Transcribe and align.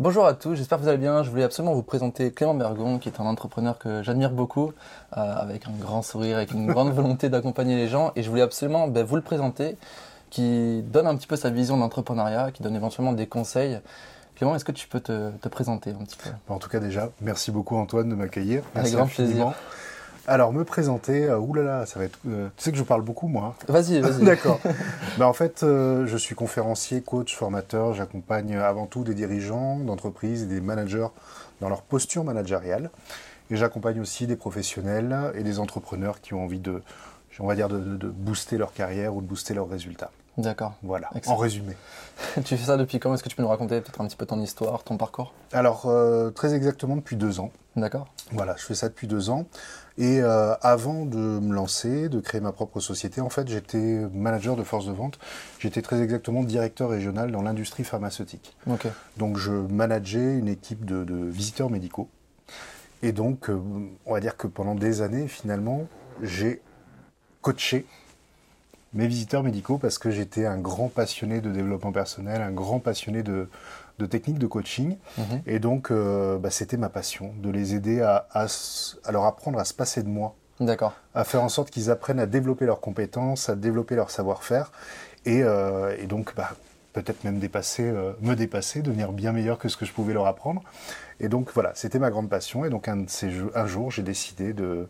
Bonjour 0.00 0.24
à 0.24 0.32
tous, 0.32 0.54
j'espère 0.54 0.78
que 0.78 0.84
vous 0.84 0.88
allez 0.88 0.96
bien. 0.96 1.22
Je 1.22 1.28
voulais 1.28 1.42
absolument 1.42 1.74
vous 1.74 1.82
présenter 1.82 2.32
Clément 2.32 2.54
Bergon, 2.54 2.98
qui 2.98 3.10
est 3.10 3.20
un 3.20 3.26
entrepreneur 3.26 3.78
que 3.78 4.02
j'admire 4.02 4.30
beaucoup, 4.30 4.72
euh, 5.14 5.34
avec 5.36 5.66
un 5.66 5.72
grand 5.78 6.00
sourire, 6.00 6.38
avec 6.38 6.52
une 6.52 6.66
grande 6.66 6.90
volonté 6.94 7.28
d'accompagner 7.28 7.76
les 7.76 7.86
gens. 7.86 8.10
Et 8.16 8.22
je 8.22 8.30
voulais 8.30 8.40
absolument 8.40 8.88
ben, 8.88 9.04
vous 9.04 9.16
le 9.16 9.20
présenter, 9.20 9.76
qui 10.30 10.80
donne 10.84 11.06
un 11.06 11.14
petit 11.16 11.26
peu 11.26 11.36
sa 11.36 11.50
vision 11.50 11.76
d'entrepreneuriat, 11.76 12.50
qui 12.50 12.62
donne 12.62 12.76
éventuellement 12.76 13.12
des 13.12 13.26
conseils. 13.26 13.78
Clément, 14.36 14.54
est-ce 14.54 14.64
que 14.64 14.72
tu 14.72 14.88
peux 14.88 15.00
te, 15.00 15.48
présenter 15.48 15.90
un 15.90 16.02
petit 16.02 16.16
peu? 16.16 16.30
En 16.48 16.56
tout 16.56 16.70
cas, 16.70 16.80
déjà, 16.80 17.10
merci 17.20 17.50
beaucoup 17.50 17.76
Antoine 17.76 18.08
de 18.08 18.14
m'accueillir. 18.14 18.62
Avec 18.74 18.94
grand 18.94 19.06
plaisir. 19.06 19.52
Alors, 20.30 20.52
me 20.52 20.62
présenter, 20.62 21.24
euh, 21.24 21.40
oulala, 21.40 21.86
ça 21.86 21.98
va 21.98 22.04
être. 22.04 22.20
Euh, 22.28 22.46
tu 22.56 22.62
sais 22.62 22.70
que 22.70 22.78
je 22.78 22.84
parle 22.84 23.02
beaucoup, 23.02 23.26
moi. 23.26 23.56
Vas-y, 23.66 23.98
vas-y. 24.00 24.24
D'accord. 24.24 24.60
ben, 25.18 25.26
en 25.26 25.32
fait, 25.32 25.64
euh, 25.64 26.06
je 26.06 26.16
suis 26.16 26.36
conférencier, 26.36 27.00
coach, 27.00 27.34
formateur. 27.34 27.94
J'accompagne 27.94 28.54
avant 28.54 28.86
tout 28.86 29.02
des 29.02 29.14
dirigeants 29.14 29.80
d'entreprises 29.80 30.44
et 30.44 30.46
des 30.46 30.60
managers 30.60 31.08
dans 31.60 31.68
leur 31.68 31.82
posture 31.82 32.22
managériale. 32.22 32.90
Et 33.50 33.56
j'accompagne 33.56 34.00
aussi 34.00 34.28
des 34.28 34.36
professionnels 34.36 35.32
et 35.34 35.42
des 35.42 35.58
entrepreneurs 35.58 36.20
qui 36.20 36.32
ont 36.32 36.44
envie 36.44 36.60
de, 36.60 36.80
on 37.40 37.48
va 37.48 37.56
dire, 37.56 37.68
de, 37.68 37.80
de 37.80 38.06
booster 38.06 38.56
leur 38.56 38.72
carrière 38.72 39.16
ou 39.16 39.22
de 39.22 39.26
booster 39.26 39.54
leurs 39.54 39.68
résultats. 39.68 40.12
D'accord. 40.40 40.74
Voilà, 40.82 41.10
en 41.26 41.36
résumé. 41.36 41.76
tu 42.44 42.56
fais 42.56 42.64
ça 42.64 42.76
depuis 42.76 42.98
quand? 42.98 43.12
Est-ce 43.14 43.22
que 43.22 43.28
tu 43.28 43.36
peux 43.36 43.42
nous 43.42 43.48
raconter 43.48 43.80
peut-être 43.80 44.00
un 44.00 44.06
petit 44.06 44.16
peu 44.16 44.26
ton 44.26 44.40
histoire, 44.40 44.82
ton 44.84 44.96
parcours? 44.96 45.34
Alors, 45.52 45.86
euh, 45.86 46.30
très 46.30 46.54
exactement 46.54 46.96
depuis 46.96 47.16
deux 47.16 47.40
ans. 47.40 47.50
D'accord. 47.76 48.08
Voilà, 48.32 48.56
je 48.56 48.64
fais 48.64 48.74
ça 48.74 48.88
depuis 48.88 49.06
deux 49.06 49.30
ans. 49.30 49.46
Et 49.98 50.20
euh, 50.20 50.54
avant 50.62 51.04
de 51.04 51.18
me 51.18 51.54
lancer, 51.54 52.08
de 52.08 52.20
créer 52.20 52.40
ma 52.40 52.52
propre 52.52 52.80
société, 52.80 53.20
en 53.20 53.28
fait, 53.28 53.48
j'étais 53.48 54.06
manager 54.12 54.56
de 54.56 54.62
force 54.62 54.86
de 54.86 54.92
vente. 54.92 55.18
J'étais 55.58 55.82
très 55.82 56.00
exactement 56.00 56.42
directeur 56.42 56.88
régional 56.88 57.30
dans 57.30 57.42
l'industrie 57.42 57.84
pharmaceutique. 57.84 58.56
Ok. 58.66 58.86
Donc, 59.18 59.36
je 59.36 59.52
manageais 59.52 60.38
une 60.38 60.48
équipe 60.48 60.84
de, 60.84 61.04
visiteurs 61.30 61.70
médicaux. 61.70 62.08
Et 63.02 63.12
donc, 63.12 63.50
euh, 63.50 63.60
on 64.06 64.14
va 64.14 64.20
dire 64.20 64.36
que 64.36 64.46
pendant 64.46 64.74
des 64.74 65.02
années, 65.02 65.28
finalement, 65.28 65.86
j'ai 66.22 66.62
coaché 67.40 67.86
mes 68.92 69.06
visiteurs 69.06 69.42
médicaux 69.42 69.78
parce 69.78 69.98
que 69.98 70.10
j'étais 70.10 70.46
un 70.46 70.58
grand 70.58 70.88
passionné 70.88 71.40
de 71.40 71.50
développement 71.50 71.92
personnel, 71.92 72.42
un 72.42 72.50
grand 72.50 72.80
passionné 72.80 73.22
de, 73.22 73.48
de 73.98 74.06
techniques 74.06 74.38
de 74.38 74.46
coaching. 74.46 74.96
Mhm. 75.18 75.42
Et 75.46 75.58
donc, 75.58 75.90
euh, 75.90 76.38
bah, 76.38 76.50
c'était 76.50 76.76
ma 76.76 76.88
passion, 76.88 77.32
de 77.40 77.50
les 77.50 77.74
aider 77.74 78.00
à, 78.00 78.26
à, 78.32 78.46
leur 79.12 79.24
apprendre 79.24 79.58
à 79.58 79.64
se 79.64 79.74
passer 79.74 80.02
de 80.02 80.08
moi. 80.08 80.34
D'accord. 80.58 80.94
À 81.14 81.24
faire 81.24 81.42
en 81.42 81.48
sorte 81.48 81.70
qu'ils 81.70 81.90
apprennent 81.90 82.20
à 82.20 82.26
développer 82.26 82.66
leurs 82.66 82.80
compétences, 82.80 83.48
à 83.48 83.54
développer 83.54 83.94
leur 83.94 84.10
savoir-faire. 84.10 84.72
Et, 85.24 85.42
euh, 85.42 85.96
et, 85.98 86.06
donc, 86.06 86.34
bah, 86.34 86.50
peut-être 86.92 87.24
même 87.24 87.38
dépasser, 87.38 87.84
euh, 87.84 88.12
me 88.20 88.34
dépasser, 88.34 88.82
devenir 88.82 89.12
bien 89.12 89.32
meilleur 89.32 89.58
que 89.58 89.68
ce 89.68 89.76
que 89.76 89.86
je 89.86 89.92
pouvais 89.92 90.12
leur 90.12 90.26
apprendre. 90.26 90.62
Et 91.20 91.28
donc, 91.28 91.50
voilà, 91.54 91.72
c'était 91.74 91.98
ma 91.98 92.10
grande 92.10 92.28
passion. 92.28 92.64
Et 92.64 92.70
donc, 92.70 92.88
un, 92.88 92.96
de 92.96 93.10
ces 93.10 93.30
un 93.54 93.66
jour, 93.66 93.90
j'ai 93.90 94.02
décidé 94.02 94.52
de, 94.52 94.88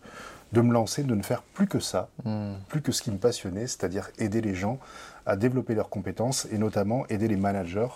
de 0.51 0.61
me 0.61 0.73
lancer, 0.73 1.03
de 1.03 1.15
ne 1.15 1.23
faire 1.23 1.41
plus 1.41 1.67
que 1.67 1.79
ça, 1.79 2.09
hmm. 2.25 2.53
plus 2.67 2.81
que 2.81 2.91
ce 2.91 3.01
qui 3.01 3.11
me 3.11 3.17
passionnait, 3.17 3.67
c'est-à-dire 3.67 4.09
aider 4.19 4.41
les 4.41 4.55
gens 4.55 4.79
à 5.25 5.35
développer 5.35 5.75
leurs 5.75 5.89
compétences 5.89 6.47
et 6.51 6.57
notamment 6.57 7.05
aider 7.07 7.27
les 7.27 7.37
managers 7.37 7.87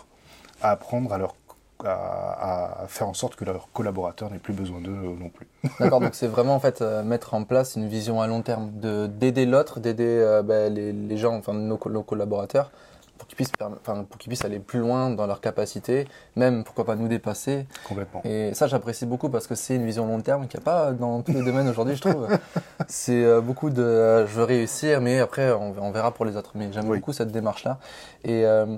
à 0.61 0.72
apprendre 0.72 1.11
à 1.14 1.17
leur 1.17 1.36
à, 1.83 2.86
faire 2.88 3.08
en 3.09 3.14
sorte 3.14 3.36
que 3.36 3.45
leurs 3.45 3.70
collaborateurs 3.73 4.31
n'aient 4.31 4.39
plus 4.39 4.53
besoin 4.53 4.80
d'eux 4.80 4.92
euh, 4.92 5.16
non 5.20 5.30
plus. 5.30 5.48
D'accord, 5.80 6.00
donc 6.00 6.16
c'est 6.16 6.28
vraiment 6.28 6.56
en 6.56 6.59
fait 6.59 6.81
euh, 6.81 7.03
mettre 7.03 7.33
en 7.33 7.44
place 7.44 7.76
une 7.76 7.88
vision 7.88 8.22
à 8.22 8.28
long 8.28 8.42
terme, 8.42 8.72
de 8.80 9.08
d'aider 9.08 9.45
l'autre, 9.45 9.80
d'aider 9.80 10.06
euh, 10.08 10.42
ben, 10.42 10.73
les, 10.73 10.94
les, 10.94 11.17
gens, 11.17 11.36
enfin 11.36 11.53
nos, 11.53 11.80
nos 11.89 12.03
collaborateurs, 12.03 12.72
pour 13.17 13.27
qu'ils 13.27 13.35
puissent, 13.35 13.52
enfin, 13.61 14.03
pour 14.03 14.17
qu'ils 14.17 14.30
puissent 14.30 14.45
aller 14.45 14.59
plus 14.59 14.80
loin 14.80 15.09
dans 15.09 15.25
leurs 15.27 15.41
capacités, 15.41 16.08
même 16.35 16.63
pourquoi 16.63 16.85
pas 16.85 16.95
nous 16.95 17.08
dépasser. 17.08 17.66
Complètement. 17.88 18.21
Et 18.23 18.53
ça, 18.53 18.67
j'apprécie 18.67 19.05
beaucoup 19.05 19.30
parce 19.30 19.47
que 19.47 19.55
c'est 19.55 19.75
une 19.75 19.85
vision 19.85 20.05
long 20.05 20.21
terme 20.21 20.47
qu'il 20.47 20.59
n'y 20.59 20.63
a 20.63 20.66
pas 20.66 20.91
dans 20.91 21.21
tous 21.21 21.31
les 21.31 21.43
domaines 21.43 21.67
aujourd'hui, 21.67 21.95
je 21.95 22.02
trouve. 22.02 22.27
c'est 22.88 23.23
euh, 23.23 23.41
beaucoup 23.41 23.69
de 23.69 23.81
euh, 23.81 24.27
je 24.27 24.33
veux 24.33 24.43
réussir, 24.43 25.02
mais 25.02 25.20
après, 25.20 25.52
on, 25.52 25.92
verra 25.92 26.11
pour 26.11 26.25
les 26.25 26.36
autres. 26.36 26.52
Mais 26.55 26.71
j'aime 26.71 26.87
beaucoup 26.87 27.14
cette 27.14 27.31
démarche-là. 27.31 27.80
Et 28.23 28.45
euh, 28.45 28.77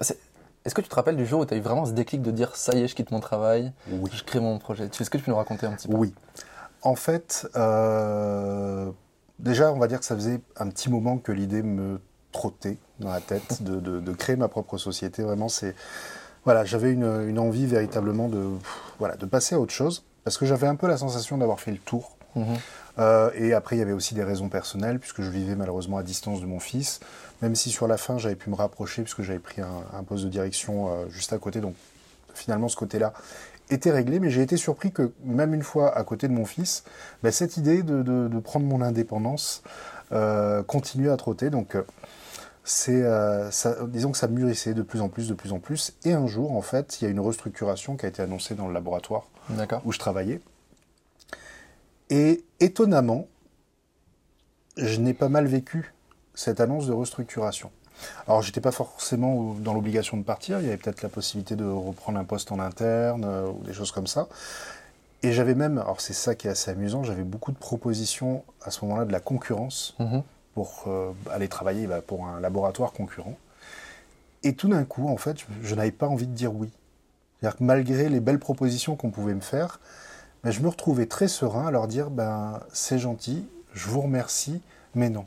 est-ce 0.00 0.74
que 0.74 0.80
tu 0.80 0.88
te 0.88 0.94
rappelles 0.94 1.16
du 1.16 1.26
jour 1.26 1.40
où 1.40 1.46
tu 1.46 1.54
as 1.54 1.56
eu 1.56 1.60
vraiment 1.60 1.84
ce 1.84 1.92
déclic 1.92 2.22
de 2.22 2.30
dire 2.30 2.56
ça 2.56 2.74
y 2.74 2.82
est, 2.82 2.88
je 2.88 2.94
quitte 2.94 3.10
mon 3.10 3.20
travail, 3.20 3.72
je 3.88 4.22
crée 4.24 4.40
mon 4.40 4.58
projet? 4.58 4.84
Est-ce 4.84 5.10
que 5.10 5.18
tu 5.18 5.24
peux 5.24 5.30
nous 5.30 5.36
raconter 5.36 5.66
un 5.66 5.72
petit 5.72 5.88
peu? 5.88 5.94
Oui. 5.94 6.14
En 6.80 6.96
fait, 6.96 7.46
déjà, 9.38 9.72
on 9.72 9.78
va 9.78 9.88
dire 9.88 9.98
que 10.00 10.06
ça 10.06 10.14
faisait 10.14 10.40
un 10.56 10.68
petit 10.68 10.90
moment 10.90 11.18
que 11.18 11.32
l'idée 11.32 11.62
me 11.62 12.00
trottait 12.34 12.76
dans 12.98 13.10
la 13.10 13.20
tête 13.20 13.62
de, 13.62 14.12
créer 14.12 14.36
ma 14.36 14.48
propre 14.48 14.76
société. 14.76 15.22
Vraiment, 15.22 15.48
c'est 15.48 15.74
voilà, 16.44 16.64
j'avais 16.66 16.92
une, 16.92 17.38
envie 17.38 17.64
véritablement 17.64 18.28
de 18.28 18.44
voilà 18.98 19.16
de 19.16 19.24
passer 19.24 19.54
à 19.54 19.60
autre 19.60 19.72
chose 19.72 20.04
parce 20.24 20.36
que 20.36 20.44
j'avais 20.44 20.66
un 20.66 20.76
peu 20.76 20.86
la 20.86 20.98
sensation 20.98 21.38
d'avoir 21.38 21.60
fait 21.60 21.70
le 21.70 21.78
tour. 21.78 22.16
Mhm. 22.34 22.44
Euh, 22.98 23.30
et 23.34 23.54
après, 23.54 23.76
il 23.76 23.78
y 23.78 23.82
avait 23.82 23.92
aussi 23.92 24.14
des 24.14 24.24
raisons 24.24 24.48
personnelles 24.48 24.98
puisque 24.98 25.22
je 25.22 25.30
vivais 25.30 25.54
malheureusement 25.54 25.96
à 25.96 26.02
distance 26.02 26.40
de 26.40 26.46
mon 26.46 26.60
fils. 26.60 27.00
Même 27.40 27.54
si 27.54 27.70
sur 27.70 27.86
la 27.86 27.96
fin, 27.96 28.18
j'avais 28.18 28.36
pu 28.36 28.50
me 28.50 28.56
rapprocher 28.56 29.02
puisque 29.02 29.22
j'avais 29.22 29.38
pris 29.38 29.62
un, 29.62 30.02
poste 30.04 30.24
de 30.24 30.28
direction 30.28 30.88
euh, 30.88 31.08
juste 31.08 31.32
à 31.32 31.38
côté. 31.38 31.60
Donc 31.60 31.74
finalement, 32.34 32.68
ce 32.68 32.76
côté-là 32.76 33.12
était 33.70 33.90
réglé, 33.90 34.20
mais 34.20 34.30
j'ai 34.30 34.42
été 34.42 34.56
surpris 34.56 34.92
que 34.92 35.12
même 35.24 35.54
une 35.54 35.62
fois 35.62 35.96
à 35.96 36.04
côté 36.04 36.28
de 36.28 36.32
mon 36.32 36.44
fils, 36.44 36.84
ben, 37.22 37.32
cette 37.32 37.56
idée 37.56 37.82
de, 37.82 38.40
prendre 38.40 38.66
mon 38.66 38.82
indépendance 38.82 39.62
euh, 40.12 40.62
continuait 40.62 41.10
à 41.10 41.16
trotter. 41.16 41.50
Donc 41.50 41.76
c'est, 42.64 43.02
euh, 43.02 43.50
disons 43.88 44.10
que 44.10 44.18
ça 44.18 44.26
mûrissait 44.26 44.72
de 44.72 44.80
plus 44.80 45.02
en 45.02 45.10
plus, 45.10 45.28
de 45.28 45.34
plus 45.34 45.52
en 45.52 45.58
plus. 45.58 45.92
Et 46.04 46.14
un 46.14 46.26
jour, 46.26 46.52
en 46.52 46.62
fait, 46.62 46.98
il 47.00 47.04
y 47.04 47.06
a 47.06 47.10
une 47.10 47.20
restructuration 47.20 47.96
qui 47.96 48.06
a 48.06 48.08
été 48.08 48.22
annoncée 48.22 48.54
dans 48.54 48.66
le 48.66 48.72
laboratoire 48.72 49.24
où 49.84 49.92
je 49.92 49.98
travaillais. 49.98 50.40
Et 52.08 52.42
étonnamment, 52.60 53.26
je 54.78 54.98
n'ai 54.98 55.12
pas 55.12 55.28
mal 55.28 55.46
vécu 55.46 55.92
cette 56.34 56.58
annonce 56.60 56.86
de 56.86 56.92
restructuration. 56.92 57.70
Alors, 58.26 58.40
j'étais 58.40 58.62
pas 58.62 58.72
forcément 58.72 59.54
dans 59.60 59.74
l'obligation 59.74 60.16
de 60.16 60.22
partir. 60.22 60.58
Il 60.60 60.64
y 60.64 60.68
avait 60.68 60.78
peut-être 60.78 61.02
la 61.02 61.10
possibilité 61.10 61.56
de 61.56 61.66
reprendre 61.66 62.18
un 62.18 62.24
poste 62.24 62.50
en 62.50 62.58
interne 62.58 63.24
euh, 63.24 63.46
ou 63.46 63.62
des 63.62 63.74
choses 63.74 63.92
comme 63.92 64.06
ça. 64.06 64.26
Et 65.22 65.32
j'avais 65.32 65.54
même, 65.54 65.78
alors 65.78 66.00
c'est 66.00 66.12
ça 66.12 66.34
qui 66.34 66.48
est 66.48 66.50
assez 66.50 66.70
amusant, 66.70 67.02
j'avais 67.02 67.22
beaucoup 67.22 67.52
de 67.52 67.56
propositions 67.56 68.44
à 68.62 68.70
ce 68.70 68.84
moment-là 68.84 69.04
de 69.04 69.12
la 69.12 69.20
concurrence. 69.20 69.96
Mm-hmm 70.00 70.22
pour 70.54 70.84
euh, 70.86 71.12
aller 71.30 71.48
travailler 71.48 71.86
bah, 71.86 72.00
pour 72.00 72.26
un 72.26 72.40
laboratoire 72.40 72.92
concurrent. 72.92 73.36
Et 74.42 74.54
tout 74.54 74.68
d'un 74.68 74.84
coup, 74.84 75.08
en 75.08 75.16
fait, 75.16 75.38
je, 75.62 75.74
n'avais 75.74 75.90
pas 75.90 76.06
envie 76.06 76.26
de 76.26 76.34
dire 76.34 76.54
oui. 76.54 76.70
C'est-à-dire 77.40 77.58
que 77.58 77.64
malgré 77.64 78.08
les 78.08 78.20
belles 78.20 78.38
propositions 78.38 78.96
qu'on 78.96 79.10
pouvait 79.10 79.34
me 79.34 79.40
faire, 79.40 79.80
ben, 80.42 80.50
je 80.50 80.60
me 80.60 80.68
retrouvais 80.68 81.06
très 81.06 81.28
serein 81.28 81.66
à 81.66 81.70
leur 81.70 81.88
dire 81.88 82.10
ben, 82.10 82.60
c'est 82.72 82.98
gentil, 82.98 83.46
je 83.72 83.88
vous 83.88 84.02
remercie, 84.02 84.60
mais 84.94 85.10
non. 85.10 85.26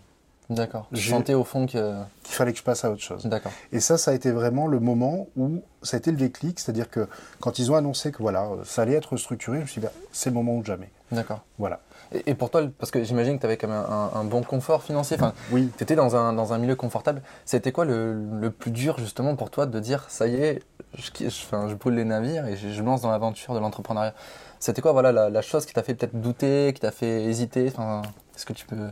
D'accord. 0.49 0.87
Je 0.91 1.09
sentais 1.09 1.33
au 1.33 1.43
fond 1.43 1.65
qu'il 1.65 1.81
fallait 2.23 2.53
que 2.53 2.59
je 2.59 2.63
passe 2.63 2.85
à 2.85 2.91
autre 2.91 3.01
chose. 3.01 3.25
D'accord. 3.25 3.51
Et 3.71 3.79
ça, 3.79 3.97
ça 3.97 4.11
a 4.11 4.13
été 4.13 4.31
vraiment 4.31 4.67
le 4.67 4.79
moment 4.79 5.27
où 5.35 5.61
ça 5.83 5.97
a 5.97 5.99
été 5.99 6.11
le 6.11 6.17
déclic, 6.17 6.59
c'est-à-dire 6.59 6.89
que 6.89 7.07
quand 7.39 7.59
ils 7.59 7.71
ont 7.71 7.75
annoncé 7.75 8.11
que 8.11 8.19
voilà, 8.19 8.47
ça 8.63 8.83
allait 8.83 8.93
être 8.93 9.17
structuré, 9.17 9.57
je 9.57 9.61
me 9.63 9.67
suis 9.67 9.81
dit 9.81 9.87
ben, 9.87 9.93
c'est 10.11 10.29
le 10.29 10.35
moment 10.35 10.55
ou 10.55 10.63
jamais. 10.63 10.89
D'accord. 11.11 11.41
Voilà. 11.57 11.81
Et, 12.25 12.35
pour 12.35 12.49
toi, 12.49 12.63
parce 12.79 12.91
que 12.91 13.03
j'imagine 13.03 13.35
que 13.35 13.41
tu 13.41 13.45
avais 13.45 13.57
quand 13.57 13.67
même 13.67 13.83
un, 13.85 14.23
bon 14.23 14.41
confort 14.41 14.83
financier, 14.83 15.17
enfin, 15.19 15.33
oui. 15.51 15.69
tu 15.77 15.83
étais 15.83 15.95
dans 15.95 16.15
un, 16.15 16.31
dans 16.31 16.53
un 16.53 16.57
milieu 16.57 16.75
confortable. 16.75 17.21
C'était 17.43 17.73
quoi 17.73 17.83
le, 17.83 18.13
le, 18.39 18.49
plus 18.49 18.71
dur 18.71 18.97
justement 18.97 19.35
pour 19.35 19.49
toi 19.49 19.65
de 19.65 19.79
dire 19.79 20.05
ça 20.07 20.27
y 20.27 20.35
est, 20.35 20.63
je, 20.93 21.11
je, 21.19 21.29
je 21.29 21.73
brûle 21.75 21.95
les 21.95 22.05
navires 22.05 22.47
et 22.47 22.55
je, 22.55 22.81
me 22.81 22.87
lance 22.87 23.01
dans 23.01 23.11
l'aventure 23.11 23.53
de 23.53 23.59
l'entrepreneuriat? 23.59 24.13
C'était 24.59 24.81
quoi 24.81 24.93
voilà, 24.93 25.29
la, 25.29 25.41
chose 25.41 25.65
qui 25.65 25.73
t'a 25.73 25.83
fait 25.83 25.95
peut-être 25.95 26.19
douter, 26.19 26.71
qui 26.73 26.79
t'a 26.79 26.91
fait 26.91 27.25
hésiter? 27.25 27.67
Enfin, 27.67 28.03
Est-ce 28.35 28.45
que 28.45 28.53
tu 28.53 28.65
peux. 28.65 28.87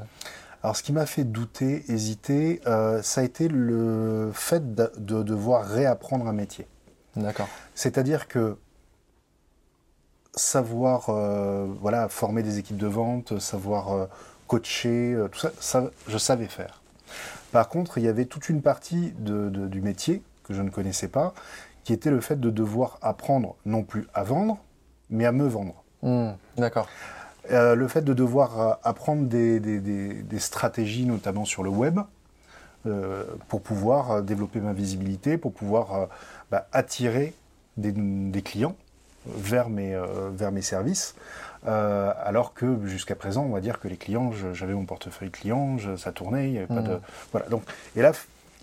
Alors, 0.65 0.75
ce 0.75 0.81
qui 0.81 0.93
m'a 0.93 1.05
fait 1.05 1.25
douter, 1.25 1.85
hésiter, 1.89 2.59
euh, 2.65 3.03
ça 3.03 3.21
a 3.21 3.23
été 3.23 3.47
le 3.47 4.31
fait 4.33 4.73
de, 4.73 4.91
de 4.97 5.21
devoir 5.21 5.63
réapprendre 5.63 6.25
un 6.25 6.33
métier. 6.33 6.65
D'accord. 7.15 7.47
C'est-à-dire 7.75 8.27
que 8.27 8.57
savoir 10.33 11.09
euh, 11.09 11.67
voilà, 11.81 12.09
former 12.09 12.41
des 12.41 12.57
équipes 12.57 12.77
de 12.77 12.87
vente, 12.87 13.37
savoir 13.37 13.93
euh, 13.93 14.05
coacher, 14.47 15.15
tout 15.31 15.47
ça, 15.59 15.83
je 16.07 16.17
savais 16.17 16.47
faire. 16.47 16.81
Par 17.51 17.69
contre, 17.69 17.99
il 17.99 18.05
y 18.05 18.07
avait 18.07 18.25
toute 18.25 18.49
une 18.49 18.63
partie 18.63 19.13
du 19.19 19.81
métier 19.81 20.23
que 20.45 20.55
je 20.55 20.63
ne 20.63 20.71
connaissais 20.71 21.09
pas, 21.09 21.35
qui 21.83 21.93
était 21.93 22.09
le 22.09 22.21
fait 22.21 22.39
de 22.39 22.49
devoir 22.49 22.97
apprendre 23.03 23.55
non 23.67 23.83
plus 23.83 24.07
à 24.15 24.23
vendre, 24.23 24.57
mais 25.11 25.27
à 25.27 25.31
me 25.31 25.47
vendre. 25.47 25.83
Hmm, 26.01 26.31
d'accord. 26.57 26.87
Le 27.49 27.87
fait 27.87 28.01
de 28.01 28.13
devoir 28.13 28.79
apprendre 28.83 29.27
des, 29.27 30.39
stratégies, 30.39 31.05
notamment 31.05 31.45
sur 31.45 31.63
le 31.63 31.69
web, 31.69 31.99
pour 33.47 33.61
pouvoir 33.61 34.21
développer 34.21 34.59
ma 34.59 34.73
visibilité, 34.73 35.37
pour 35.37 35.53
pouvoir 35.53 36.09
bah, 36.51 36.67
attirer 36.71 37.33
des 37.77 38.41
clients 38.41 38.75
vers 39.27 39.69
mes, 39.69 39.93
euh, 39.93 40.29
vers 40.31 40.51
mes 40.51 40.61
services. 40.61 41.15
Euh, 41.67 42.13
alors 42.23 42.53
que 42.53 42.85
jusqu'à 42.85 43.15
présent, 43.15 43.43
on 43.43 43.53
va 43.53 43.61
dire 43.61 43.79
que 43.79 43.87
les 43.87 43.97
clients, 43.97 44.31
j'avais 44.53 44.73
mon 44.73 44.85
portefeuille 44.85 45.31
client, 45.31 45.77
ça 45.97 46.11
tournait, 46.11 46.47
il 46.47 46.51
n'y 46.51 46.57
avait 46.59 46.67
pas 46.67 46.81
de. 46.81 46.95
Mmh. 46.95 47.01
Voilà. 47.31 47.47
Donc, 47.47 47.63
et 47.95 48.01
là, 48.01 48.11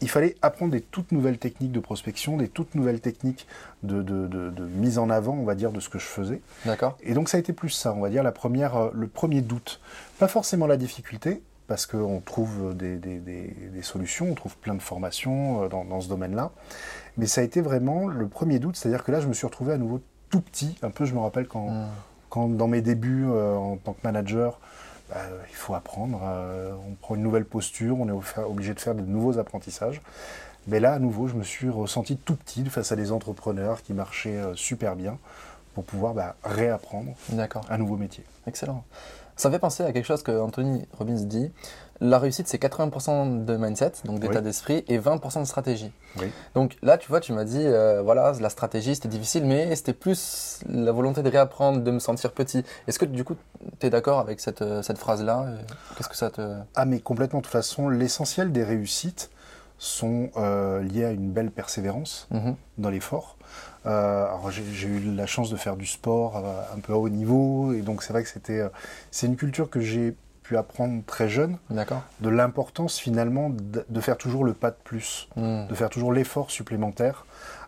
il 0.02 0.10
fallait 0.10 0.34
apprendre 0.42 0.72
des 0.72 0.80
toutes 0.80 1.12
nouvelles 1.12 1.38
techniques 1.38 1.72
de 1.72 1.80
prospection, 1.80 2.36
des 2.36 2.48
toutes 2.48 2.74
nouvelles 2.74 3.00
techniques 3.00 3.46
de, 3.82 4.02
de, 4.02 4.64
mise 4.64 4.98
en 4.98 5.08
avant, 5.10 5.34
on 5.34 5.44
va 5.44 5.54
dire, 5.54 5.72
de 5.72 5.80
ce 5.80 5.88
que 5.88 5.98
je 5.98 6.04
faisais. 6.04 6.40
D'accord. 6.66 6.98
Et 7.02 7.14
donc 7.14 7.28
ça 7.28 7.36
a 7.36 7.40
été 7.40 7.52
plus 7.52 7.70
ça, 7.70 7.94
on 7.94 8.00
va 8.00 8.10
dire, 8.10 8.22
la 8.22 8.32
première, 8.32 8.76
euh, 8.76 8.90
le 8.92 9.06
premier 9.06 9.40
doute. 9.40 9.80
Pas 10.18 10.28
forcément 10.28 10.66
la 10.66 10.76
difficulté, 10.76 11.42
parce 11.68 11.86
qu'on 11.86 12.20
trouve 12.20 12.76
des, 12.76 12.96
des, 12.96 13.18
des, 13.18 13.82
solutions, 13.82 14.28
on 14.30 14.34
trouve 14.34 14.56
plein 14.56 14.74
de 14.74 14.82
formations 14.82 15.64
euh, 15.64 15.68
dans, 15.68 15.84
dans 15.84 16.00
ce 16.00 16.08
domaine-là. 16.08 16.50
Mais 17.16 17.26
ça 17.26 17.40
a 17.40 17.44
été 17.44 17.60
vraiment 17.60 18.08
le 18.08 18.26
premier 18.26 18.58
doute, 18.58 18.76
c'est-à-dire 18.76 19.04
que 19.04 19.12
là, 19.12 19.20
je 19.20 19.28
me 19.28 19.32
suis 19.32 19.46
retrouvé 19.46 19.72
à 19.72 19.78
nouveau 19.78 20.00
tout 20.30 20.40
petit. 20.40 20.76
Un 20.82 20.90
peu, 20.90 21.04
je 21.04 21.14
me 21.14 21.20
rappelle 21.20 21.46
quand, 21.46 21.68
hmm. 21.68 21.88
quand 22.28 22.48
dans 22.48 22.68
mes 22.68 22.80
débuts 22.80 23.26
euh, 23.28 23.54
en 23.54 23.76
tant 23.76 23.92
que 23.92 24.00
manager, 24.02 24.58
bah, 25.12 25.20
il 25.50 25.54
faut 25.54 25.74
apprendre. 25.74 26.20
Euh, 26.24 26.72
on 26.88 26.94
prend 26.94 27.14
une 27.16 27.22
nouvelle 27.22 27.44
posture, 27.44 28.00
on 28.00 28.08
est 28.08 28.40
obligé 28.40 28.72
de 28.72 28.80
faire 28.80 28.94
de 28.94 29.02
nouveaux 29.02 29.38
apprentissages. 29.38 30.00
Mais 30.68 30.80
là, 30.80 30.94
à 30.94 30.98
nouveau, 30.98 31.28
je 31.28 31.34
me 31.34 31.42
suis 31.42 31.68
ressenti 31.68 32.16
tout 32.16 32.36
petit 32.36 32.64
face 32.66 32.92
à 32.92 32.96
des 32.96 33.12
entrepreneurs 33.12 33.82
qui 33.82 33.94
marchaient 33.94 34.38
euh, 34.38 34.54
super 34.54 34.96
bien 34.96 35.18
pour 35.74 35.84
pouvoir 35.84 36.14
bah, 36.14 36.36
réapprendre 36.44 37.12
un 37.68 37.78
nouveau 37.78 37.96
métier. 37.96 38.24
Excellent. 38.46 38.84
Ça 39.36 39.50
fait 39.50 39.58
penser 39.58 39.82
à 39.82 39.92
quelque 39.92 40.04
chose 40.04 40.22
que 40.22 40.38
Anthony 40.38 40.86
Robbins 40.98 41.24
dit. 41.24 41.50
La 42.04 42.18
réussite, 42.18 42.48
c'est 42.48 42.60
80% 42.60 43.44
de 43.44 43.56
mindset, 43.56 43.92
donc 44.04 44.18
d'état 44.18 44.40
d'esprit, 44.40 44.84
et 44.88 44.98
20% 44.98 45.40
de 45.40 45.44
stratégie. 45.44 45.92
Donc 46.54 46.76
là, 46.82 46.98
tu 46.98 47.08
vois, 47.08 47.20
tu 47.20 47.32
m'as 47.32 47.44
dit, 47.44 47.62
euh, 47.64 48.02
voilà, 48.02 48.32
la 48.40 48.50
stratégie, 48.50 48.96
c'était 48.96 49.08
difficile, 49.08 49.44
mais 49.44 49.76
c'était 49.76 49.92
plus 49.92 50.60
la 50.68 50.90
volonté 50.90 51.22
de 51.22 51.28
réapprendre, 51.28 51.80
de 51.80 51.90
me 51.92 52.00
sentir 52.00 52.32
petit. 52.32 52.64
Est-ce 52.88 52.98
que 52.98 53.04
du 53.04 53.22
coup, 53.22 53.36
tu 53.78 53.86
es 53.86 53.90
d'accord 53.90 54.18
avec 54.18 54.40
cette, 54.40 54.62
euh, 54.62 54.82
cette 54.82 54.98
phrase-là 54.98 55.46
Qu'est-ce 55.96 56.08
que 56.08 56.16
ça 56.16 56.30
te... 56.30 56.56
Ah, 56.74 56.86
mais 56.86 56.98
complètement. 56.98 57.38
De 57.38 57.44
toute 57.44 57.52
façon, 57.52 57.88
l'essentiel 57.88 58.50
des 58.50 58.64
réussites 58.64 59.30
sont 59.78 60.30
euh, 60.36 60.82
liés 60.82 61.04
à 61.04 61.12
une 61.12 61.30
belle 61.30 61.52
persévérance 61.52 62.26
mm-hmm. 62.32 62.54
dans 62.78 62.90
l'effort. 62.90 63.36
Euh, 63.86 64.26
j'ai 64.50 64.88
eu 64.88 65.14
la 65.14 65.26
chance 65.26 65.50
de 65.50 65.56
faire 65.56 65.76
du 65.76 65.86
sport 65.86 66.36
un 66.74 66.80
peu 66.80 66.94
à 66.94 66.96
haut 66.96 67.08
niveau, 67.08 67.72
et 67.72 67.82
donc 67.82 68.02
c'est 68.02 68.12
vrai 68.12 68.24
que 68.24 68.28
c'était, 68.28 68.62
c'est 69.12 69.26
une 69.28 69.36
culture 69.36 69.70
que 69.70 69.80
j'ai 69.80 70.16
pu 70.42 70.56
apprendre 70.56 71.02
très 71.06 71.28
jeune 71.28 71.58
de 72.20 72.28
l'importance 72.28 72.98
finalement 72.98 73.50
de, 73.50 74.00
faire 74.00 74.18
toujours 74.18 74.44
le 74.44 74.54
pas 74.54 74.70
de 74.70 74.76
plus, 74.84 75.28
hmm. 75.36 75.66
de 75.68 75.74
faire 75.74 75.88
toujours 75.88 76.12
l'effort 76.12 76.50
supplémentaire 76.50 77.24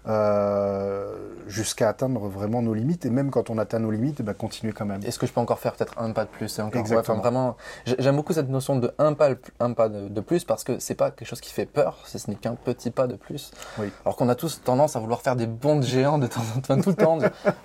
euh, 0.06 1.14
jusqu'à 1.46 1.88
atteindre 1.88 2.28
vraiment 2.28 2.62
nos 2.62 2.74
limites. 2.74 3.06
Et 3.06 3.10
même 3.10 3.30
quand 3.30 3.50
on 3.50 3.58
atteint 3.58 3.78
nos 3.78 3.90
limites, 3.90 4.22
bah, 4.22 4.34
continuer 4.34 4.72
quand 4.72 4.84
même. 4.84 5.02
Est-ce 5.04 5.18
que 5.18 5.26
je 5.26 5.32
peux 5.32 5.40
encore 5.40 5.58
faire 5.58 5.72
peut-être 5.74 5.98
un 5.98 6.12
pas 6.12 6.24
de 6.24 6.30
plus 6.30 6.58
encore 6.58 6.80
Exactement. 6.80 7.18
vraiment, 7.18 7.56
J'aime 7.86 8.16
beaucoup 8.16 8.32
cette 8.32 8.48
notion 8.48 8.76
de 8.76 8.92
un 8.98 9.14
pas, 9.14 9.30
un 9.60 9.72
pas 9.72 9.88
de, 9.88 10.20
plus 10.20 10.44
parce 10.44 10.64
que 10.64 10.78
c'est 10.78 10.94
pas 10.94 11.10
quelque 11.10 11.28
chose 11.28 11.40
qui 11.40 11.52
fait 11.52 11.66
peur, 11.66 11.98
ce 12.04 12.18
n'est 12.30 12.36
qu'un 12.36 12.54
petit 12.54 12.90
pas 12.90 13.06
de 13.06 13.16
plus. 13.16 13.50
Oui. 13.78 13.90
Alors 14.04 14.16
qu'on 14.16 14.28
a 14.28 14.34
tous 14.34 14.62
tendance 14.62 14.96
à 14.96 15.00
vouloir 15.00 15.20
faire 15.20 15.36
des 15.36 15.46
bonds 15.46 15.76
de 15.76 15.82
géants 15.82 16.18
de 16.18 16.26
temps 16.26 16.42
en 16.56 16.60
temps, 16.60 16.80
tout 16.80 16.90
le 16.90 16.96
temps. 16.96 17.18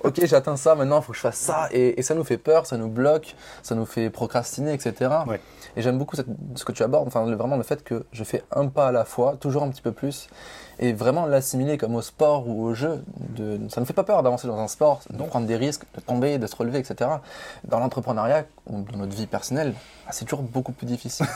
ok, 0.03 0.25
j'atteins 0.25 0.57
ça, 0.57 0.75
maintenant 0.75 1.00
il 1.00 1.03
faut 1.03 1.12
que 1.12 1.18
je 1.18 1.21
fasse 1.21 1.38
ça. 1.38 1.68
Et, 1.71 2.01
ça 2.01 2.15
nous 2.15 2.24
fait 2.24 2.38
peur, 2.38 2.65
ça 2.65 2.77
nous 2.77 2.88
bloque, 2.88 3.35
ça 3.62 3.75
nous 3.75 3.85
fait 3.85 4.09
procrastiner, 4.09 4.74
etc. 4.74 5.12
Et 5.75 5.81
j'aime 5.81 5.97
beaucoup 5.97 6.15
ce 6.15 6.65
que 6.65 6.71
tu 6.71 6.83
abordes, 6.83 7.07
enfin, 7.07 7.24
vraiment 7.35 7.57
le 7.57 7.63
fait 7.63 7.83
que 7.83 8.06
je 8.12 8.24
fais 8.24 8.44
un 8.51 8.68
pas 8.68 8.88
à 8.88 8.92
la 8.92 9.06
fois, 9.06 9.35
toujours 9.39 9.63
un 9.63 9.69
petit 9.69 9.81
peu 9.81 9.92
plus 9.92 10.30
et 10.79 10.93
vraiment 10.93 11.25
l'assimiler 11.25 11.77
comme 11.77 11.95
au 11.95 12.01
sport 12.01 12.47
ou 12.47 12.63
au 12.63 12.73
jeu. 12.73 13.03
De, 13.35 13.59
ça 13.69 13.81
ne 13.81 13.85
fait 13.85 13.93
pas 13.93 14.03
peur 14.03 14.23
d'avancer 14.23 14.47
dans 14.47 14.59
un 14.59 14.67
sport, 14.67 15.01
de 15.09 15.23
prendre 15.23 15.45
des 15.45 15.57
risques, 15.57 15.83
de 15.93 16.01
tomber, 16.01 16.37
de 16.37 16.47
se 16.47 16.55
relever, 16.55 16.79
etc. 16.79 17.09
Dans 17.65 17.79
l'entrepreneuriat 17.79 18.45
ou 18.67 18.81
dans 18.83 18.97
notre 18.97 19.15
vie 19.15 19.27
personnelle, 19.27 19.73
bah, 20.05 20.11
c'est 20.11 20.25
toujours 20.25 20.43
beaucoup 20.43 20.71
plus 20.71 20.87
difficile. 20.87 21.27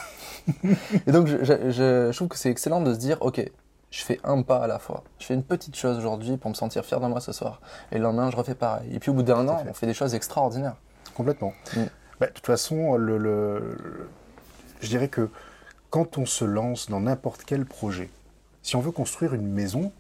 et 1.08 1.12
donc 1.12 1.28
je, 1.28 1.44
je, 1.44 2.12
trouve 2.16 2.30
que 2.30 2.38
c'est 2.38 2.50
excellent 2.50 2.82
de 2.82 2.94
se 2.94 3.00
dire, 3.00 3.18
ok, 3.22 3.46
je 3.92 4.04
fais 4.04 4.20
un 4.24 4.42
pas 4.42 4.64
à 4.64 4.68
la 4.68 4.80
fois. 4.80 5.04
Je 5.20 5.26
fais 5.26 5.34
une 5.34 5.44
petite 5.44 5.76
chose 5.76 5.98
aujourd'hui 5.98 6.38
pour 6.38 6.50
me 6.50 6.56
sentir 6.56 6.86
fier 6.86 7.00
de 7.00 7.06
moi 7.08 7.20
ce 7.20 7.34
soir. 7.34 7.62
Et 7.92 7.98
le 7.98 8.04
lendemain, 8.04 8.32
je 8.32 8.38
refais 8.38 8.56
pareil. 8.56 8.90
Et 8.94 9.00
puis 9.00 9.12
au 9.12 9.14
bout 9.14 9.24
d'un 9.24 9.48
an, 9.48 9.64
on 9.70 9.74
fait 9.74 9.88
des 9.88 9.94
choses 9.94 10.16
extraordinaires. 10.16 10.76
Complètement. 11.16 11.54
Mm. 11.76 11.84
Bah, 12.20 12.28
de 12.28 12.32
toute 12.32 12.46
façon, 12.46 12.96
le, 12.96 13.18
le, 13.18 13.78
je 14.80 14.88
dirais 14.88 15.10
que 15.10 15.30
quand 15.90 16.18
on 16.18 16.26
se 16.26 16.46
lance 16.46 16.90
dans 16.90 17.02
n'importe 17.02 17.44
quel 17.46 17.66
projet, 17.66 18.10
si 18.64 18.78
on 18.78 18.80
veut 18.80 18.92
construire 18.92 19.34
une 19.36 19.48
maison, 19.48 19.92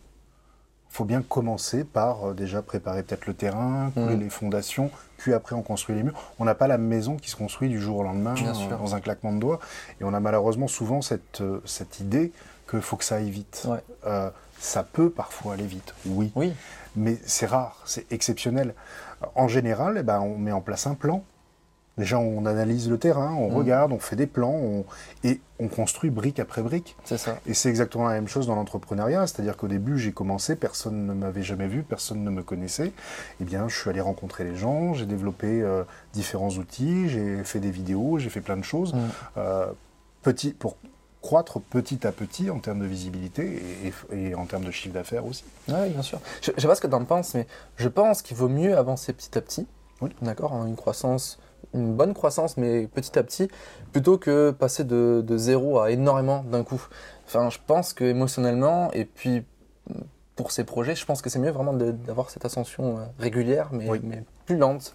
il 0.90 0.96
faut 0.96 1.06
bien 1.06 1.22
commencer 1.22 1.84
par 1.84 2.30
euh, 2.30 2.34
déjà 2.34 2.62
préparer 2.62 3.04
peut-être 3.04 3.28
le 3.28 3.34
terrain, 3.34 3.92
couler 3.94 4.16
mm. 4.16 4.20
les 4.20 4.30
fondations, 4.30 4.90
puis 5.18 5.34
après 5.34 5.56
on 5.56 5.62
construit 5.62 5.96
les 5.96 6.04
murs. 6.04 6.14
On 6.40 6.46
n'a 6.46 6.56
pas 6.56 6.68
la 6.68 6.78
maison 6.78 7.18
qui 7.18 7.30
se 7.30 7.36
construit 7.36 7.68
du 7.70 7.80
jour 7.80 7.98
au 7.98 8.04
lendemain 8.04 8.36
euh, 8.38 8.78
dans 8.78 8.96
un 8.96 9.02
claquement 9.02 9.34
de 9.34 9.40
doigts. 9.40 9.60
Et 10.00 10.04
on 10.04 10.14
a 10.14 10.20
malheureusement 10.20 10.68
souvent 10.68 11.02
cette, 11.02 11.42
euh, 11.42 11.62
cette 11.66 12.00
idée 12.00 12.32
qu'il 12.70 12.82
faut 12.82 12.96
que 12.96 13.04
ça 13.04 13.16
aille 13.16 13.30
vite. 13.30 13.68
ça 14.60 14.84
peut 14.84 15.10
parfois 15.10 15.56
aller 15.56 15.66
vite, 15.66 15.94
oui. 16.06 16.32
oui. 16.36 16.54
Mais 16.96 17.18
c'est 17.26 17.48
rare, 17.48 17.82
c'est 17.86 18.10
exceptionnel. 18.14 18.74
En 19.36 19.48
général, 19.50 19.98
eh 20.00 20.04
ben, 20.04 20.22
on 20.22 20.38
met 20.38 20.52
en 20.54 20.62
place 20.62 20.88
un 20.88 20.96
plan 20.96 21.24
Déjà, 21.98 22.18
on 22.18 22.48
analyse 22.48 22.90
le 22.90 22.98
terrain, 22.98 23.34
on 23.34 23.52
mm. 23.52 23.56
regarde, 23.56 23.92
on 23.92 24.00
fait 24.00 24.16
des 24.16 24.26
plans, 24.26 24.84
et 25.24 25.40
on 25.60 25.68
construit 25.68 26.10
brique 26.10 26.40
après 26.40 26.64
brique. 26.64 26.96
C'est 27.04 27.20
ça. 27.20 27.38
Et 27.46 27.54
c'est 27.54 27.70
exactement 27.70 28.08
la 28.08 28.16
même 28.16 28.28
chose 28.28 28.48
dans 28.48 28.56
l'entrepreneuriat, 28.56 29.28
c'est-à-dire 29.28 29.58
qu'au 29.58 29.68
début, 29.68 30.00
j'ai 30.00 30.12
commencé, 30.12 30.56
personne 30.56 31.06
ne 31.06 31.14
m'avait 31.14 31.44
jamais 31.44 31.68
vu, 31.68 31.84
personne 31.84 32.24
ne 32.24 32.32
me 32.32 32.42
connaissait. 32.42 32.94
Eh 33.40 33.44
bien, 33.44 33.68
je 33.68 33.80
suis 33.80 33.90
allé 33.90 34.02
rencontrer 34.02 34.44
les 34.44 34.56
gens, 34.56 34.96
j'ai 34.96 35.06
développé 35.06 35.62
euh, 35.62 35.84
différents 36.14 36.50
outils, 36.50 37.10
j'ai 37.10 37.44
fait 37.44 37.60
des 37.60 37.72
vidéos, 37.72 38.18
j'ai 38.18 38.30
fait 38.30 38.42
plein 38.42 38.58
de 38.58 38.64
choses, 38.64 38.94
mm. 38.94 39.00
euh, 39.38 39.68
petit, 40.24 40.52
pour 40.54 40.78
croître 41.22 41.62
petit 41.62 42.06
à 42.06 42.12
petit 42.12 42.50
en 42.50 42.60
termes 42.60 42.80
de 42.80 42.86
visibilité 42.86 43.62
et, 44.12 44.36
en 44.36 44.46
termes 44.46 44.66
de 44.66 44.72
chiffre 44.72 44.94
d'affaires 44.94 45.26
aussi. 45.26 45.46
Oui, 45.70 45.90
bien 45.90 46.02
sûr. 46.02 46.20
Je 46.42 46.52
ne 46.52 46.60
sais 46.60 46.68
pas 46.68 46.76
ce 46.76 46.82
que 46.82 46.88
tu 46.88 46.96
en 46.96 47.06
penses, 47.06 47.34
mais 47.36 47.48
je 47.78 47.88
pense 47.88 48.22
qu'il 48.22 48.36
vaut 48.36 48.50
mieux 48.50 48.78
avancer 48.78 49.14
petit 49.14 49.38
à 49.38 49.42
petit. 49.42 49.66
Oui. 50.02 50.10
D'accord, 50.22 50.54
une 50.66 50.76
croissance 50.76 51.40
une 51.74 51.94
bonne 51.94 52.14
croissance, 52.14 52.58
mais 52.58 52.88
petit 52.88 53.18
à 53.18 53.24
petit, 53.24 53.50
plutôt 53.92 54.18
que 54.18 54.52
passer 54.52 54.84
de, 54.84 55.24
de 55.26 55.38
zéro 55.38 55.80
à 55.80 55.92
énormément 55.92 56.44
d'un 56.44 56.64
coup. 56.64 56.82
Enfin, 57.26 57.50
je 57.50 57.58
pense 57.66 57.94
que 57.94 58.04
émotionnellement, 58.04 58.92
et 58.94 59.06
puis 59.06 59.44
pour 60.36 60.52
ces 60.52 60.64
projets, 60.64 60.96
je 60.96 61.06
pense 61.06 61.22
que 61.22 61.30
c'est 61.30 61.40
mieux 61.40 61.52
vraiment 61.52 61.74
d'avoir 61.74 62.30
cette 62.30 62.46
ascension 62.46 62.98
euh, 62.98 63.02
régulière, 63.20 63.70
mais, 63.72 63.88
mais 64.02 64.24
plus 64.46 64.58
lente. 64.58 64.94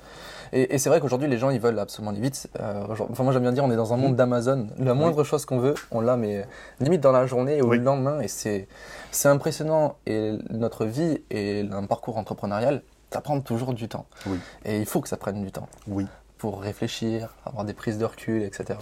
Et, 0.53 0.79
c'est 0.79 0.89
vrai 0.89 1.01
qu'aujourd'hui, 1.01 1.29
les 1.29 1.39
gens, 1.39 1.51
ils 1.51 1.61
veulent 1.61 1.79
absolument 1.79 2.11
aller 2.11 2.21
vite. 2.21 2.49
Euh, 2.59 2.85
enfin, 3.11 3.23
moi, 3.23 3.33
j'aime 3.33 3.43
bien 3.43 3.53
dire, 3.53 3.65
on 3.65 3.71
est 3.71 3.77
dans 3.77 3.93
un 3.93 3.97
monde 3.97 4.17
d'Amazon. 4.17 4.69
La 4.79 4.95
moindre 4.95 5.23
chose 5.25 5.45
qu'on 5.45 5.59
veut, 5.59 5.75
on 5.91 6.01
l'a, 6.01 6.17
mais 6.17 6.45
limite 6.81 7.01
dans 7.01 7.13
la 7.13 7.27
journée 7.27 7.63
ou 7.63 7.71
le 7.71 7.79
lendemain. 7.79 8.21
Et 8.21 8.29
c'est 8.29 8.67
impressionnant. 9.25 9.97
Et 10.07 10.37
notre 10.51 10.87
vie 10.87 11.23
et 11.31 11.69
un 11.71 11.85
parcours 11.85 12.19
entrepreneurial, 12.19 12.83
ça 13.13 13.21
prend 13.21 13.41
toujours 13.41 13.75
du 13.75 13.89
temps. 13.89 14.07
Et 14.65 14.79
il 14.79 14.87
faut 14.87 15.01
que 15.01 15.09
ça 15.09 15.17
prenne 15.17 15.43
du 15.43 15.53
temps. 15.53 15.69
Oui 15.87 16.07
pour 16.39 16.63
réfléchir, 16.63 17.35
avoir 17.45 17.65
des 17.65 17.75
prises 17.75 17.99
de 17.99 18.05
recul, 18.05 18.43
etc. 18.43 18.79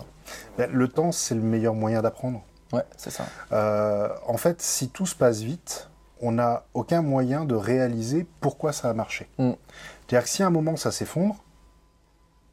Le 0.58 0.88
temps, 0.88 1.12
c'est 1.12 1.34
le 1.34 1.40
meilleur 1.40 1.74
moyen 1.74 2.02
d'apprendre. 2.02 2.42
Ouais, 2.72 2.84
c'est 2.96 3.10
ça. 3.10 3.26
Euh, 3.52 4.08
en 4.26 4.36
fait, 4.36 4.60
si 4.60 4.88
tout 4.88 5.06
se 5.06 5.14
passe 5.14 5.40
vite, 5.40 5.88
on 6.20 6.32
n'a 6.32 6.64
aucun 6.74 7.02
moyen 7.02 7.44
de 7.44 7.54
réaliser 7.54 8.26
pourquoi 8.40 8.72
ça 8.72 8.90
a 8.90 8.92
marché. 8.92 9.28
Mm. 9.38 9.52
C'est-à-dire 10.06 10.24
que 10.24 10.30
si 10.30 10.42
à 10.42 10.46
un 10.46 10.50
moment 10.50 10.76
ça 10.76 10.90
s'effondre, 10.90 11.36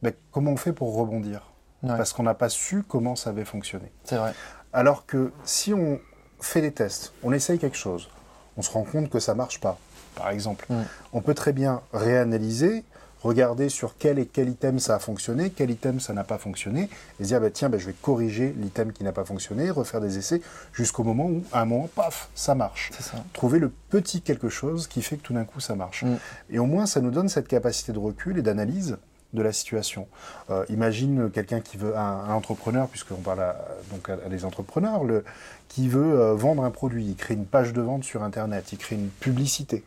ben, 0.01 0.13
comment 0.31 0.51
on 0.51 0.57
fait 0.57 0.73
pour 0.73 0.95
rebondir? 0.95 1.49
Parce 1.85 2.13
qu'on 2.13 2.23
n'a 2.23 2.33
pas 2.33 2.47
su 2.47 2.81
comment 2.83 3.17
ça 3.17 3.31
avait 3.31 3.43
fonctionné. 3.43 3.91
C'est 4.05 4.15
vrai. 4.15 4.33
Alors 4.71 5.05
que 5.05 5.33
si 5.43 5.73
on 5.73 5.99
fait 6.39 6.61
des 6.61 6.71
tests, 6.71 7.11
on 7.23 7.33
essaye 7.33 7.59
quelque 7.59 7.75
chose, 7.75 8.09
on 8.55 8.61
se 8.61 8.71
rend 8.71 8.83
compte 8.83 9.09
que 9.09 9.19
ça 9.19 9.35
marche 9.35 9.59
pas, 9.59 9.77
par 10.15 10.29
exemple, 10.29 10.65
mm. 10.69 10.83
on 11.11 11.21
peut 11.21 11.33
très 11.33 11.51
bien 11.51 11.81
réanalyser 11.91 12.85
regarder 13.23 13.69
sur 13.69 13.95
quel 13.97 14.19
et 14.19 14.25
quel 14.25 14.49
item 14.49 14.79
ça 14.79 14.95
a 14.95 14.99
fonctionné, 14.99 15.49
quel 15.49 15.71
item 15.71 15.99
ça 15.99 16.13
n'a 16.13 16.23
pas 16.23 16.37
fonctionné, 16.37 16.89
et 17.19 17.23
se 17.23 17.29
dire 17.29 17.41
bah, 17.41 17.49
tiens, 17.49 17.69
bah, 17.69 17.77
je 17.77 17.87
vais 17.87 17.95
corriger 18.01 18.53
l'item 18.57 18.91
qui 18.91 19.03
n'a 19.03 19.11
pas 19.11 19.25
fonctionné, 19.25 19.69
refaire 19.71 20.01
des 20.01 20.17
essais 20.17 20.41
jusqu'au 20.73 21.03
moment 21.03 21.25
où, 21.25 21.43
à 21.51 21.61
un 21.61 21.65
moment, 21.65 21.89
paf, 21.95 22.29
ça 22.35 22.55
marche. 22.55 22.91
Ça. 22.99 23.23
Trouver 23.33 23.59
le 23.59 23.71
petit 23.89 24.21
quelque 24.21 24.49
chose 24.49 24.87
qui 24.87 25.01
fait 25.01 25.17
que 25.17 25.23
tout 25.23 25.33
d'un 25.33 25.45
coup 25.45 25.59
ça 25.59 25.75
marche. 25.75 26.03
Mm. 26.03 26.17
Et 26.51 26.59
au 26.59 26.65
moins, 26.65 26.85
ça 26.85 27.01
nous 27.01 27.11
donne 27.11 27.29
cette 27.29 27.47
capacité 27.47 27.91
de 27.91 27.99
recul 27.99 28.37
et 28.37 28.41
d'analyse 28.41 28.97
de 29.33 29.41
la 29.41 29.51
situation. 29.51 30.07
Euh, 30.49 30.63
imagine 30.69 31.31
quelqu'un 31.31 31.59
qui 31.59 31.77
veut, 31.77 31.97
un, 31.97 32.29
entrepreneur, 32.29 32.87
puisqu'on 32.87 33.15
parle 33.15 33.41
à, 33.41 33.55
donc 33.91 34.09
à, 34.09 34.17
des 34.29 34.45
entrepreneurs, 34.45 35.03
le, 35.03 35.23
qui 35.69 35.87
veut 35.87 36.19
euh, 36.19 36.35
vendre 36.35 36.63
un 36.63 36.71
produit, 36.71 37.05
il 37.05 37.15
crée 37.15 37.33
une 37.33 37.45
page 37.45 37.73
de 37.73 37.81
vente 37.81 38.03
sur 38.03 38.23
Internet, 38.23 38.71
il 38.71 38.77
crée 38.77 38.95
une 38.95 39.09
publicité. 39.09 39.83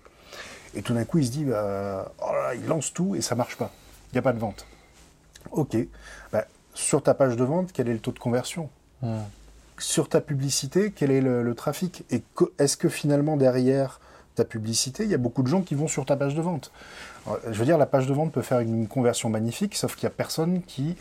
Et 0.77 0.83
tout 0.83 0.93
d'un 0.93 1.05
coup, 1.05 1.19
il 1.19 1.27
se 1.27 1.33
dit, 1.33 1.45
bah, 1.45 2.13
oh 2.23 2.33
il 2.55 2.67
lance 2.67 2.93
tout 2.93 3.17
et 3.17 3.23
ça 3.23 3.35
marche 3.35 3.57
pas. 3.57 3.73
Il 4.13 4.15
n'y 4.15 4.19
a 4.19 4.23
pas 4.23 4.35
de 4.35 4.39
vente. 4.39 4.67
Ok. 5.51 5.77
Bah, 6.33 6.45
sur 6.75 7.03
ta 7.03 7.15
page 7.15 7.37
de 7.37 7.45
vente, 7.45 7.71
quel 7.73 7.89
est 7.89 7.95
le 7.95 7.99
taux 7.99 8.13
de 8.13 8.19
conversion? 8.19 8.69
Sur 9.79 10.09
ta 10.09 10.21
publicité, 10.21 10.93
quel 10.95 11.11
est 11.11 11.21
le, 11.21 11.55
trafic? 11.55 12.05
Et 12.11 12.23
est-ce 12.59 12.77
que 12.77 12.89
finalement, 12.89 13.37
derrière 13.37 14.01
ta 14.35 14.45
publicité, 14.45 15.05
il 15.05 15.11
y 15.11 15.15
a 15.15 15.19
beaucoup 15.19 15.43
de 15.43 15.49
gens 15.49 15.63
qui 15.63 15.75
vont 15.75 15.89
sur 15.89 16.05
ta 16.05 16.17
page 16.17 16.35
de 16.35 16.43
vente? 16.43 16.71
Je 17.51 17.59
veux 17.59 17.65
dire, 17.65 17.79
la 17.79 17.87
page 17.87 18.07
de 18.07 18.13
vente 18.13 18.33
peut 18.33 18.43
faire 18.43 18.61
une 18.61 18.87
conversion 18.87 19.31
magnifique, 19.31 19.75
sauf 19.75 19.97
qu'il 19.97 20.07
n'y 20.07 20.13
a 20.13 20.17
personne 20.17 20.63
qui, 20.63 20.97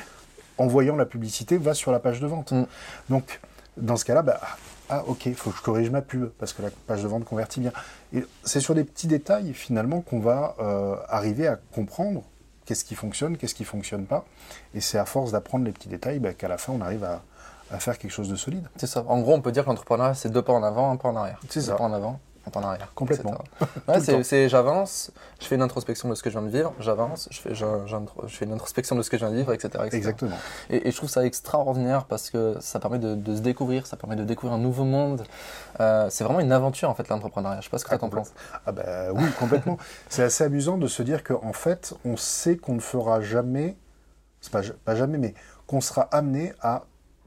en 0.58 0.68
voyant 0.68 0.96
la 0.96 1.06
publicité, 1.06 1.58
va 1.58 1.74
sur 1.74 1.92
la 1.92 2.00
page 2.00 2.22
de 2.22 2.28
vente. 2.28 2.52
Hmm. 2.52 2.66
Donc, 3.10 3.42
dans 3.78 3.98
ce 3.98 4.06
cas-là, 4.06 4.22
bah, 4.22 4.40
ah 4.90 5.04
ok, 5.08 5.26
il 5.28 5.36
faut 5.36 5.50
que 5.50 5.58
je 5.58 5.62
corrige 5.62 5.90
ma 5.90 6.02
pub 6.02 6.30
parce 6.38 6.54
que 6.54 6.62
la 6.62 6.70
page 6.88 7.02
de 7.04 7.08
vente 7.08 7.26
convertit 7.26 7.60
bien. 7.60 7.72
Et 8.14 8.24
c'est 8.44 8.60
sur 8.60 8.76
des 8.76 8.84
petits 8.84 9.08
détails 9.08 9.54
finalement 9.54 10.02
qu'on 10.02 10.20
va 10.20 10.56
euh, 10.60 10.96
arriver 11.08 11.48
à 11.48 11.58
comprendre 11.74 12.24
qu'est-ce 12.66 12.86
qui 12.86 12.96
fonctionne, 12.96 13.38
qu'est-ce 13.38 13.56
qui 13.56 13.64
fonctionne 13.64 14.06
pas. 14.06 14.26
Et 14.74 14.82
c'est 14.82 14.98
à 14.98 15.06
force 15.06 15.32
d'apprendre 15.32 15.66
les 15.66 15.72
petits 15.72 15.90
détails 15.90 16.20
bah, 16.20 16.34
qu'à 16.34 16.48
la 16.48 16.58
fin 16.58 16.74
on 16.74 16.82
arrive 16.82 17.04
à, 17.04 17.24
à, 17.72 17.80
faire 17.80 17.98
quelque 17.98 18.12
chose 18.12 18.30
de 18.30 18.36
solide. 18.36 18.68
C'est 18.78 18.88
ça. 18.88 19.04
En 19.08 19.20
gros, 19.22 19.34
on 19.34 19.42
peut 19.42 19.52
dire 19.52 19.64
que 19.64 19.70
l'entrepreneuriat 19.70 20.14
c'est 20.14 20.30
deux 20.30 20.42
pas 20.42 20.54
en 20.54 20.64
avant, 20.64 20.92
un 20.92 20.98
pas 20.98 21.10
en 21.10 21.16
arrière. 21.16 21.40
C'est 21.50 21.62
ça. 21.62 21.72
Deux 21.72 21.78
pas 21.78 21.84
en 21.84 21.94
avant, 21.94 22.20
en 22.54 22.64
arrière. 22.64 22.92
Complètement. 22.96 23.36
Ouais, 23.88 24.00
c'est 24.00 24.50
j'avance, 24.50 25.12
je 25.40 25.46
fais 25.46 25.56
une 25.56 25.62
introspection 25.62 26.10
de 26.10 26.16
ce 26.16 26.24
que 26.24 26.30
je 26.30 26.38
viens 26.38 26.48
de 26.48 26.52
vivre, 26.52 26.74
j'avance, 26.80 27.28
je 27.32 27.40
fais, 27.40 27.54
je, 27.54 27.66
je, 27.86 28.36
fais 28.36 28.46
une 28.46 28.54
introspection 28.54 28.96
de 28.96 29.02
ce 29.02 29.10
que 29.10 29.18
je 29.18 29.26
viens 29.26 29.32
de 29.32 29.38
vivre, 29.38 29.54
etc. 29.54 29.84
Exactement. 29.92 30.38
Et, 30.70 30.88
et, 30.88 30.92
je 30.92 30.98
trouve 30.98 31.10
ça 31.10 31.26
extraordinaire 31.26 32.06
parce 32.06 32.30
que 32.30 32.58
ça 32.60 32.80
permet 32.80 33.00
de, 33.00 33.16
de, 33.16 33.36
se 33.36 33.42
découvrir, 33.42 33.86
ça 33.86 33.98
permet 33.98 34.16
de 34.16 34.24
découvrir 34.24 34.58
un 34.58 34.62
nouveau 34.62 34.84
monde. 34.84 35.24
Euh, 35.80 36.08
c'est 36.10 36.24
vraiment 36.24 36.40
une 36.40 36.52
aventure 36.52 36.90
en 36.90 36.96
fait 36.96 37.08
l'entrepreneuriat. 37.10 37.60
Je 37.60 37.66
sais 37.66 37.70
pas 37.70 37.78
ce 37.78 37.86
que 37.86 37.94
ah, 37.94 37.98
tu 37.98 38.06
en 38.06 38.10
penses. 38.10 38.34
Ah 38.66 38.72
bah 38.72 39.12
oui, 39.14 39.26
complètement. 39.40 39.78
c'est 40.10 40.24
assez 40.24 40.44
amusant 40.44 40.78
de 40.78 40.88
se 40.88 41.04
dire 41.04 41.24
qu'en 41.24 41.54
fait, 41.54 41.94
on 42.06 42.18
sait 42.18 42.58
qu'on 42.58 42.74
ne 42.74 42.82
fera 42.82 43.22
jamais, 43.22 43.78
c'est 44.42 44.52
pas, 44.52 44.62
pas 44.84 44.96
jamais, 44.96 45.18
mais 45.18 45.34
qu'on 45.68 45.82
sera 45.82 46.04
amené 46.12 46.54
à 46.62 46.84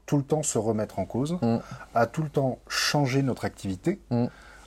tout 0.09 0.17
le 0.17 0.23
temps 0.23 0.41
se 0.41 0.57
remettre 0.57 0.97
en 0.97 1.05
cause, 1.05 1.37
mm. 1.39 1.57
à 1.93 2.07
tout 2.07 2.23
le 2.23 2.29
temps 2.29 2.57
changer 2.67 3.21
notre 3.21 3.45
activité. 3.45 3.99
Mm. 4.09 4.25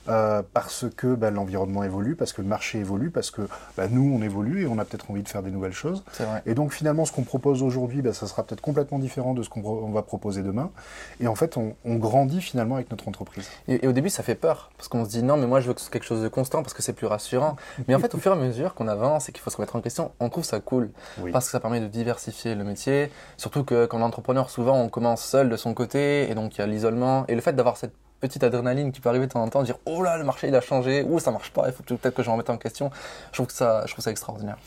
Euh, 0.09 0.41
parce 0.53 0.85
que 0.95 1.15
bah, 1.15 1.31
l'environnement 1.31 1.83
évolue, 1.83 2.15
parce 2.15 2.33
que 2.33 2.41
le 2.41 2.47
marché 2.47 2.79
évolue, 2.79 3.09
parce 3.09 3.31
que 3.31 3.43
bah, 3.77 3.87
nous, 3.89 4.13
on 4.13 4.21
évolue 4.21 4.63
et 4.63 4.67
on 4.67 4.77
a 4.77 4.85
peut-être 4.85 5.09
envie 5.09 5.23
de 5.23 5.29
faire 5.29 5.43
des 5.43 5.51
nouvelles 5.51 5.73
choses. 5.73 6.03
Et 6.45 6.55
donc 6.55 6.73
finalement, 6.73 7.05
ce 7.05 7.11
qu'on 7.11 7.23
propose 7.23 7.63
aujourd'hui, 7.63 8.01
bah, 8.01 8.13
ça 8.13 8.27
sera 8.27 8.43
peut-être 8.43 8.61
complètement 8.61 8.99
différent 8.99 9.33
de 9.33 9.43
ce 9.43 9.49
qu'on 9.49 9.91
va 9.91 10.01
proposer 10.01 10.43
demain. 10.43 10.71
Et 11.19 11.27
en 11.27 11.35
fait, 11.35 11.57
on, 11.57 11.73
grandit 12.03 12.41
finalement 12.41 12.75
avec 12.75 12.89
notre 12.91 13.07
entreprise. 13.07 13.47
Et, 13.67 13.87
au 13.87 13.91
début, 13.91 14.09
ça 14.09 14.23
fait 14.23 14.35
peur, 14.35 14.71
parce 14.77 14.89
qu'on 14.89 15.05
se 15.05 15.09
dit 15.09 15.23
non, 15.23 15.37
mais 15.37 15.47
moi, 15.47 15.61
je 15.61 15.67
veux 15.67 15.73
quelque 15.73 16.03
chose 16.03 16.21
de 16.21 16.27
constant, 16.27 16.63
parce 16.63 16.73
que 16.73 16.81
c'est 16.81 16.93
plus 16.93 17.07
rassurant. 17.07 17.55
Mais 17.87 17.95
en 17.95 17.99
fait, 17.99 18.13
au 18.15 18.17
fur 18.17 18.33
et 18.33 18.35
à 18.35 18.37
mesure 18.37 18.73
qu'on 18.73 18.87
avance 18.87 19.29
et 19.29 19.31
qu'il 19.31 19.41
faut 19.41 19.49
se 19.49 19.57
remettre 19.57 19.75
en 19.75 19.81
question, 19.81 20.11
on 20.19 20.29
trouve 20.29 20.43
ça 20.43 20.59
cool, 20.59 20.89
parce 21.31 21.45
que 21.45 21.51
ça 21.51 21.59
permet 21.59 21.79
de 21.79 21.87
diversifier 21.87 22.55
le 22.55 22.63
métier. 22.63 23.11
Surtout 23.37 23.63
que 23.63 23.85
quand 23.85 24.01
entrepreneur, 24.01 24.49
souvent, 24.49 24.81
on 24.81 24.89
commence 24.89 25.23
seul 25.23 25.49
de 25.49 25.55
son 25.55 25.73
côté, 25.73 26.29
et 26.29 26.35
donc 26.35 26.55
il 26.55 26.59
y 26.59 26.61
a 26.61 26.67
l'isolement. 26.67 27.25
Et 27.27 27.35
le 27.35 27.41
fait 27.41 27.53
d'avoir 27.53 27.77
cette 27.77 27.93
petite 28.23 28.43
adrénaline 28.43 28.93
qui 28.93 29.01
peut 29.01 29.09
arriver 29.09 29.27
de 29.27 29.31
temps 29.33 29.43
en 29.43 29.49
temps, 29.49 29.63
dire 29.63 29.77
oh 29.85 30.01
là 30.01 30.17
le 30.17 30.23
marché 30.23 30.47
il 30.47 30.55
a 30.55 30.61
changé, 30.61 31.03
ou 31.03 31.19
ça 31.19 31.31
marche 31.31 31.51
pas, 31.51 31.67
il 31.67 31.73
faut 31.73 31.83
peut-être 31.83 32.15
que 32.15 32.23
je 32.23 32.29
remette 32.29 32.49
en 32.49 32.57
question. 32.57 32.89
Je 33.31 33.37
trouve 33.37 33.47
que 33.47 33.53
ça, 33.53 33.83
je 33.85 33.91
trouve 33.91 34.03
ça 34.03 34.11
extraordinaire. 34.11 34.57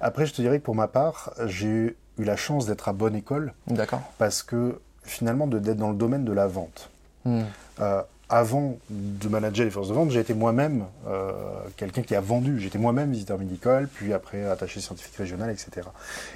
Après, 0.00 0.26
je 0.26 0.32
te 0.32 0.40
dirais 0.40 0.60
que 0.60 0.64
pour 0.64 0.76
ma 0.76 0.86
part, 0.86 1.32
j'ai 1.46 1.66
eu 1.66 1.96
la 2.18 2.36
chance 2.36 2.66
d'être 2.66 2.88
à 2.88 2.92
bonne 2.92 3.16
école. 3.16 3.52
D'accord. 3.66 4.02
Parce 4.16 4.42
que 4.42 4.80
finalement, 5.02 5.48
d'être 5.48 5.76
dans 5.76 5.90
le 5.90 5.96
domaine 5.96 6.24
de 6.24 6.32
la 6.32 6.46
vente. 6.46 6.88
Hmm. 7.24 7.42
Euh, 7.80 8.02
avant 8.28 8.78
de 8.88 9.28
manager 9.28 9.64
les 9.64 9.72
forces 9.72 9.88
de 9.88 9.94
vente, 9.94 10.10
j'ai 10.10 10.20
été 10.20 10.34
moi-même 10.34 10.84
euh, 11.08 11.32
quelqu'un 11.76 12.02
qui 12.02 12.14
a 12.14 12.20
vendu. 12.20 12.60
J'étais 12.60 12.78
moi-même 12.78 13.10
visiteur 13.10 13.38
médical, 13.38 13.88
puis 13.88 14.12
après 14.12 14.44
attaché 14.48 14.80
scientifique 14.80 15.16
régional, 15.16 15.50
etc. 15.50 15.88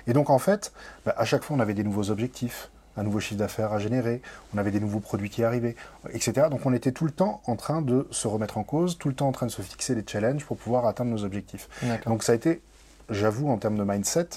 Et 0.09 0.13
donc 0.13 0.29
en 0.29 0.41
fait, 0.41 0.73
bah, 1.07 1.15
à 1.17 1.25
chaque 1.25 1.45
fois, 1.45 1.57
on 1.57 1.61
avait 1.61 1.75
des 1.75 1.85
nouveaux 1.85 2.11
objectifs 2.11 2.69
un 2.97 3.03
nouveau 3.03 3.21
chiffre 3.21 3.39
d'affaires 3.39 3.73
à 3.73 3.79
générer, 3.79 4.23
on 4.55 4.59
avait 4.59 4.71
des 4.71 4.81
nouveaux 4.81 5.01
produits 5.01 5.31
qui 5.31 5.45
arrivaient, 5.45 5.77
etc. 6.13 6.49
Donc 6.51 6.67
on 6.67 6.73
était 6.73 6.93
tout 6.93 7.05
le 7.05 7.11
temps 7.11 7.43
en 7.47 7.57
train 7.57 7.83
de 7.83 8.07
se 8.11 8.29
remettre 8.29 8.59
en 8.59 8.63
cause, 8.63 8.99
tout 8.99 9.09
le 9.09 9.15
temps 9.15 9.29
en 9.29 9.33
train 9.33 9.47
de 9.47 9.51
se 9.51 9.63
fixer 9.63 9.95
des 9.95 10.05
challenges 10.07 10.45
pour 10.45 10.57
pouvoir 10.57 10.87
atteindre 10.87 11.11
nos 11.11 11.25
objectifs. 11.25 11.69
Donc 12.07 12.23
ça 12.23 12.33
a 12.33 12.35
été, 12.35 12.61
j'avoue, 13.11 13.49
en 13.49 13.59
termes 13.59 13.77
de 13.77 13.85
mindset, 13.85 14.29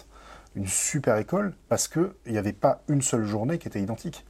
une 0.55 0.67
super 0.67 1.17
école 1.17 1.53
parce 1.69 1.87
qu'il 1.87 2.11
n'y 2.27 2.37
avait 2.37 2.53
pas 2.53 2.81
une 2.87 3.01
seule 3.01 3.25
journée 3.25 3.57
qui 3.59 3.67
était 3.67 3.81
identique. 3.81 4.25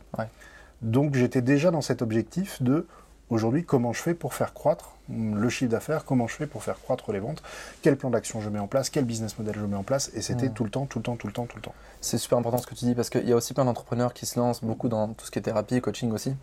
Donc 0.81 1.15
j'étais 1.15 1.41
déjà 1.41 1.71
dans 1.71 1.81
cet 1.81 2.01
objectif 2.01 2.61
de 2.61 2.85
aujourd'hui 3.29 3.63
comment 3.63 3.93
je 3.93 4.01
fais 4.01 4.13
pour 4.13 4.33
faire 4.33 4.53
croître 4.53 4.91
le 5.09 5.49
chiffre 5.49 5.71
d'affaires, 5.71 6.05
comment 6.05 6.27
je 6.27 6.35
fais 6.35 6.47
pour 6.47 6.63
faire 6.63 6.79
croître 6.79 7.11
les 7.11 7.19
ventes, 7.19 7.41
quel 7.81 7.95
plan 7.95 8.09
d'action 8.09 8.41
je 8.41 8.49
mets 8.49 8.59
en 8.59 8.67
place, 8.67 8.89
quel 8.89 9.05
business 9.05 9.37
model 9.37 9.55
je 9.57 9.65
mets 9.65 9.77
en 9.77 9.83
place, 9.83 10.11
et 10.13 10.21
c'était 10.21 10.49
hmm. 10.49 10.53
tout 10.53 10.63
le 10.63 10.69
temps, 10.69 10.85
tout 10.85 10.99
le 10.99 11.03
temps, 11.03 11.15
tout 11.15 11.27
le 11.27 11.33
temps, 11.33 11.45
tout 11.45 11.57
le 11.57 11.61
temps. 11.61 11.75
C'est 12.01 12.17
super 12.17 12.37
important 12.37 12.57
ce 12.57 12.67
que 12.67 12.75
tu 12.75 12.85
dis 12.85 12.95
parce 12.95 13.09
qu'il 13.09 13.27
y 13.27 13.31
a 13.31 13.35
aussi 13.35 13.53
plein 13.53 13.65
d'entrepreneurs 13.65 14.13
qui 14.13 14.25
se 14.25 14.39
lancent 14.39 14.63
beaucoup 14.63 14.89
dans 14.89 15.09
tout 15.13 15.25
ce 15.25 15.31
qui 15.31 15.39
est 15.39 15.43
thérapie, 15.43 15.81
coaching 15.81 16.11
aussi, 16.11 16.35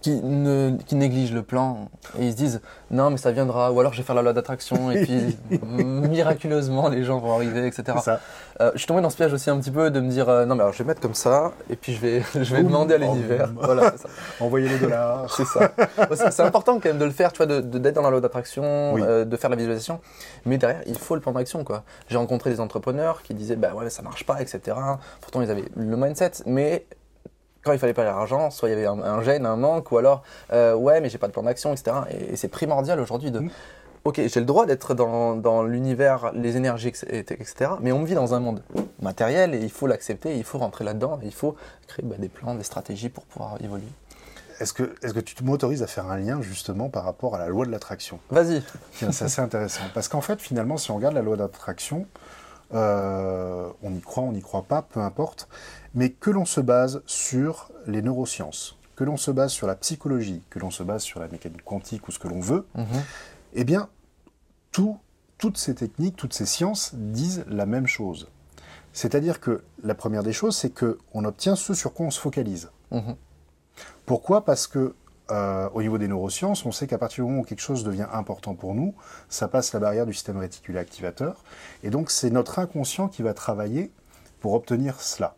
qui, 0.00 0.20
ne, 0.22 0.76
qui 0.86 0.94
négligent 0.94 1.34
le 1.34 1.42
plan 1.42 1.88
et 2.18 2.26
ils 2.26 2.32
se 2.32 2.36
disent 2.36 2.60
non 2.90 3.10
mais 3.10 3.18
ça 3.18 3.32
viendra 3.32 3.70
ou 3.70 3.80
alors 3.80 3.92
je 3.92 3.98
vais 3.98 4.04
faire 4.04 4.14
la 4.14 4.22
loi 4.22 4.32
d'attraction 4.32 4.90
et 4.90 5.04
puis 5.04 5.36
miraculeusement 5.62 6.88
les 6.88 7.04
gens 7.04 7.18
vont 7.18 7.34
arriver 7.34 7.66
etc. 7.66 7.98
Euh, 8.60 8.70
je 8.74 8.78
suis 8.78 8.86
tombé 8.86 9.02
dans 9.02 9.10
ce 9.10 9.16
piège 9.16 9.32
aussi 9.32 9.50
un 9.50 9.58
petit 9.58 9.70
peu 9.70 9.90
de 9.90 10.00
me 10.00 10.08
dire 10.08 10.28
euh, 10.28 10.46
non 10.46 10.54
mais 10.54 10.62
alors 10.62 10.72
je 10.72 10.78
vais 10.78 10.86
mettre 10.86 11.00
comme 11.00 11.14
ça 11.14 11.52
et 11.68 11.76
puis 11.76 11.92
je 11.92 12.00
vais 12.00 12.22
je 12.34 12.54
vais 12.54 12.62
demander 12.62 12.94
à 12.94 12.98
l'univers. 12.98 13.50
Voilà 13.54 13.92
envoyer 14.40 14.68
les 14.68 14.78
dollars. 14.78 15.32
C'est 15.34 15.44
ça. 15.44 15.72
C'est 16.30 16.42
important 16.42 16.74
quand 16.74 16.88
même 16.88 16.98
de 16.98 17.04
le 17.04 17.10
faire 17.10 17.32
tu 17.32 17.38
vois 17.38 17.46
de 17.46 17.60
d'être 17.60 17.94
dans 17.94 18.02
la 18.02 18.10
loi 18.10 18.20
d'attraction 18.20 18.96
euh, 18.98 19.24
de 19.24 19.36
faire 19.36 19.50
la 19.50 19.56
visualisation. 19.56 20.00
Mais 20.46 20.56
derrière 20.56 20.82
il 20.86 20.96
faut 20.96 21.14
le 21.14 21.20
plan 21.20 21.32
d'action 21.32 21.62
quoi. 21.62 21.84
J'ai 22.08 22.16
rencontré 22.16 22.50
des 22.50 22.60
entrepreneurs 22.60 23.22
qui 23.22 23.34
disaient 23.34 23.56
bah 23.56 23.74
ouais 23.74 23.90
ça 23.90 24.02
marche 24.02 24.24
pas 24.24 24.40
etc 24.40 24.76
pourtant 25.20 25.42
ils 25.42 25.50
avaient 25.50 25.68
le 25.76 25.96
mindset. 25.96 26.32
Mais 26.46 26.86
quand 27.64 27.72
il 27.72 27.78
fallait 27.78 27.94
pas 27.94 28.04
l'argent, 28.04 28.50
soit 28.50 28.68
il 28.68 28.72
y 28.72 28.74
avait 28.74 28.86
un, 28.86 29.22
gêne, 29.22 29.46
un 29.46 29.56
manque, 29.56 29.92
ou 29.92 29.98
alors 29.98 30.22
euh, 30.52 30.74
ouais, 30.74 31.00
mais 31.00 31.08
j'ai 31.08 31.18
pas 31.18 31.28
de 31.28 31.32
plan 31.32 31.42
d'action, 31.42 31.72
etc. 31.72 31.96
Et, 32.10 32.36
c'est 32.36 32.48
primordial 32.48 33.00
aujourd'hui 33.00 33.30
de. 33.30 33.40
Mm. 33.40 33.50
Ok, 34.04 34.16
j'ai 34.16 34.40
le 34.40 34.46
droit 34.46 34.64
d'être 34.64 34.94
dans, 34.94 35.36
dans 35.36 35.62
l'univers, 35.62 36.32
les 36.32 36.56
énergies, 36.56 36.88
etc. 36.88 37.72
Mais 37.82 37.92
on 37.92 38.02
vit 38.02 38.14
dans 38.14 38.32
un 38.32 38.40
monde 38.40 38.62
matériel 39.02 39.54
et 39.54 39.58
il 39.58 39.70
faut 39.70 39.86
l'accepter, 39.86 40.38
il 40.38 40.44
faut 40.44 40.56
rentrer 40.56 40.84
là-dedans, 40.84 41.18
il 41.22 41.34
faut 41.34 41.54
créer 41.86 42.06
bah, 42.06 42.16
des 42.18 42.30
plans, 42.30 42.54
des 42.54 42.64
stratégies 42.64 43.10
pour 43.10 43.24
pouvoir 43.24 43.58
évoluer. 43.62 43.84
Est-ce 44.58 44.72
que, 44.72 44.94
est 45.02 45.12
que 45.12 45.20
tu 45.20 45.44
m'autorises 45.44 45.82
à 45.82 45.86
faire 45.86 46.10
un 46.10 46.16
lien 46.16 46.40
justement 46.40 46.88
par 46.88 47.04
rapport 47.04 47.34
à 47.34 47.38
la 47.38 47.48
loi 47.48 47.66
de 47.66 47.70
l'attraction? 47.70 48.20
Vas-y. 48.30 48.62
C'est 48.92 49.22
assez 49.22 49.40
intéressant. 49.40 49.82
Parce 49.92 50.08
qu'en 50.08 50.20
fait, 50.22 50.40
finalement, 50.40 50.78
si 50.78 50.90
on 50.90 50.96
regarde 50.96 51.14
la 51.14 51.22
loi 51.22 51.36
d'attraction, 51.36 52.06
euh, 52.72 53.68
on 53.82 53.92
y 53.94 54.00
croit, 54.00 54.22
on 54.22 54.32
n'y 54.32 54.42
croit 54.42 54.62
pas, 54.62 54.82
peu 54.82 55.00
importe 55.00 55.48
mais 55.94 56.10
que 56.10 56.30
l'on 56.30 56.44
se 56.44 56.60
base 56.60 57.02
sur 57.06 57.70
les 57.86 58.02
neurosciences, 58.02 58.78
que 58.96 59.04
l'on 59.04 59.16
se 59.16 59.30
base 59.30 59.52
sur 59.52 59.66
la 59.66 59.76
psychologie, 59.76 60.42
que 60.50 60.58
l'on 60.58 60.70
se 60.70 60.82
base 60.82 61.02
sur 61.02 61.20
la 61.20 61.28
mécanique 61.28 61.64
quantique 61.64 62.06
ou 62.08 62.12
ce 62.12 62.18
que 62.18 62.28
l'on 62.28 62.40
veut, 62.40 62.66
mhm. 62.74 62.86
eh 63.54 63.64
bien, 63.64 63.88
toutes 64.72 65.56
ces 65.56 65.74
techniques, 65.74 66.16
toutes 66.16 66.34
ces 66.34 66.46
sciences 66.46 66.94
disent 66.94 67.44
la 67.48 67.66
même 67.66 67.86
chose. 67.86 68.28
C'est-à-dire 68.92 69.40
que 69.40 69.62
la 69.82 69.94
première 69.94 70.22
des 70.22 70.32
choses, 70.32 70.56
c'est 70.56 70.70
qu'on 70.70 71.24
obtient 71.24 71.56
ce 71.56 71.74
sur 71.74 71.92
quoi 71.92 72.06
on 72.06 72.10
se 72.10 72.20
focalise. 72.20 72.70
Mhm. 72.90 73.16
Pourquoi? 74.06 74.44
Parce 74.44 74.66
que 74.66 74.94
euh, 75.30 75.68
au 75.74 75.82
niveau 75.82 75.96
des 75.96 76.08
neurosciences, 76.08 76.66
on 76.66 76.72
sait 76.72 76.86
qu'à 76.86 76.98
partir 76.98 77.24
du 77.24 77.30
moment 77.30 77.42
où 77.42 77.44
quelque 77.44 77.60
chose 77.60 77.84
devient 77.84 78.08
important 78.12 78.54
pour 78.54 78.74
nous, 78.74 78.94
ça 79.28 79.46
passe 79.46 79.72
la 79.72 79.80
barrière 79.80 80.06
du 80.06 80.12
système 80.12 80.38
réticulé 80.38 80.78
activateur. 80.78 81.44
Et 81.84 81.90
donc, 81.90 82.10
c'est 82.10 82.30
notre 82.30 82.58
inconscient 82.58 83.08
qui 83.08 83.22
va 83.22 83.32
travailler 83.32 83.92
pour 84.40 84.54
obtenir 84.54 85.00
cela. 85.00 85.36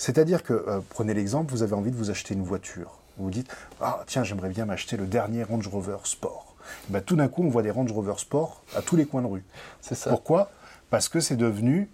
C'est-à-dire 0.00 0.42
que, 0.42 0.54
euh, 0.54 0.80
prenez 0.88 1.12
l'exemple, 1.12 1.52
vous 1.52 1.62
avez 1.62 1.74
envie 1.74 1.90
de 1.90 1.96
vous 1.96 2.08
acheter 2.08 2.32
une 2.32 2.42
voiture. 2.42 3.00
Vous 3.18 3.24
vous 3.24 3.30
dites, 3.30 3.54
ah 3.82 4.02
tiens, 4.06 4.24
j'aimerais 4.24 4.48
bien 4.48 4.64
m'acheter 4.64 4.96
le 4.96 5.04
dernier 5.04 5.42
Range 5.42 5.68
Rover 5.68 5.98
Sport. 6.04 6.56
Ben, 6.88 7.02
tout 7.02 7.16
d'un 7.16 7.28
coup, 7.28 7.42
on 7.42 7.50
voit 7.50 7.60
des 7.60 7.70
Range 7.70 7.92
Rover 7.92 8.14
Sport 8.16 8.62
à 8.74 8.80
tous 8.80 8.96
les 8.96 9.04
coins 9.04 9.20
de 9.20 9.26
rue. 9.26 9.44
C'est 9.82 9.94
ça. 9.94 10.08
Pourquoi? 10.08 10.50
Parce 10.88 11.10
que 11.10 11.20
c'est 11.20 11.36
devenu 11.36 11.90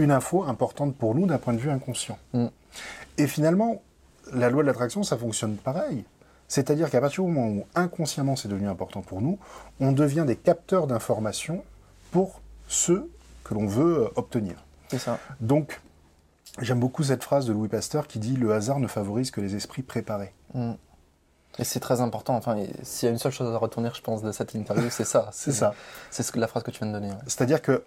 une 0.00 0.10
info 0.10 0.42
importante 0.42 0.96
pour 0.96 1.14
nous 1.14 1.28
d'un 1.28 1.38
point 1.38 1.52
de 1.52 1.60
vue 1.60 1.70
inconscient. 1.70 2.18
Mm. 2.32 2.46
Et 3.18 3.28
finalement, 3.28 3.82
la 4.32 4.50
loi 4.50 4.64
de 4.64 4.66
l'attraction, 4.66 5.04
ça 5.04 5.16
fonctionne 5.16 5.54
pareil. 5.54 6.04
C'est-à-dire 6.48 6.90
qu'à 6.90 7.00
partir 7.00 7.22
du 7.22 7.30
moment 7.30 7.46
où 7.46 7.66
inconsciemment 7.76 8.34
c'est 8.34 8.48
devenu 8.48 8.66
important 8.66 9.00
pour 9.00 9.22
nous, 9.22 9.38
on 9.78 9.92
devient 9.92 10.24
des 10.26 10.34
capteurs 10.34 10.88
d'informations 10.88 11.62
pour 12.10 12.40
ceux 12.66 13.08
que 13.44 13.54
l'on 13.54 13.66
veut 13.68 14.06
euh, 14.06 14.08
obtenir. 14.16 14.56
C'est 14.88 14.98
ça. 14.98 15.20
Donc, 15.40 15.80
J'aime 16.60 16.80
beaucoup 16.80 17.02
cette 17.02 17.24
phrase 17.24 17.46
de 17.46 17.52
Louis 17.52 17.68
Pasteur 17.68 18.06
qui 18.06 18.18
dit 18.18 18.36
Le 18.36 18.52
hasard 18.52 18.78
ne 18.78 18.86
favorise 18.86 19.30
que 19.30 19.40
les 19.40 19.56
esprits 19.56 19.82
préparés. 19.82 20.32
Mm. 20.54 20.72
Et 21.58 21.64
c'est 21.64 21.80
très 21.80 22.00
important. 22.00 22.36
Enfin, 22.36 22.56
s'il 22.82 23.06
y 23.06 23.08
a 23.08 23.12
une 23.12 23.18
seule 23.18 23.32
chose 23.32 23.52
à 23.52 23.58
retourner, 23.58 23.90
je 23.94 24.00
pense, 24.00 24.22
de 24.22 24.32
cette 24.32 24.54
interview, 24.54 24.88
c'est 24.90 25.04
ça. 25.04 25.28
c'est 25.32 25.52
ça. 25.52 25.74
C'est 26.10 26.22
ce 26.22 26.32
que, 26.32 26.38
la 26.38 26.48
phrase 26.48 26.62
que 26.62 26.70
tu 26.70 26.78
viens 26.78 26.88
de 26.88 26.92
donner. 26.92 27.10
C'est-à-dire 27.26 27.62
que 27.62 27.84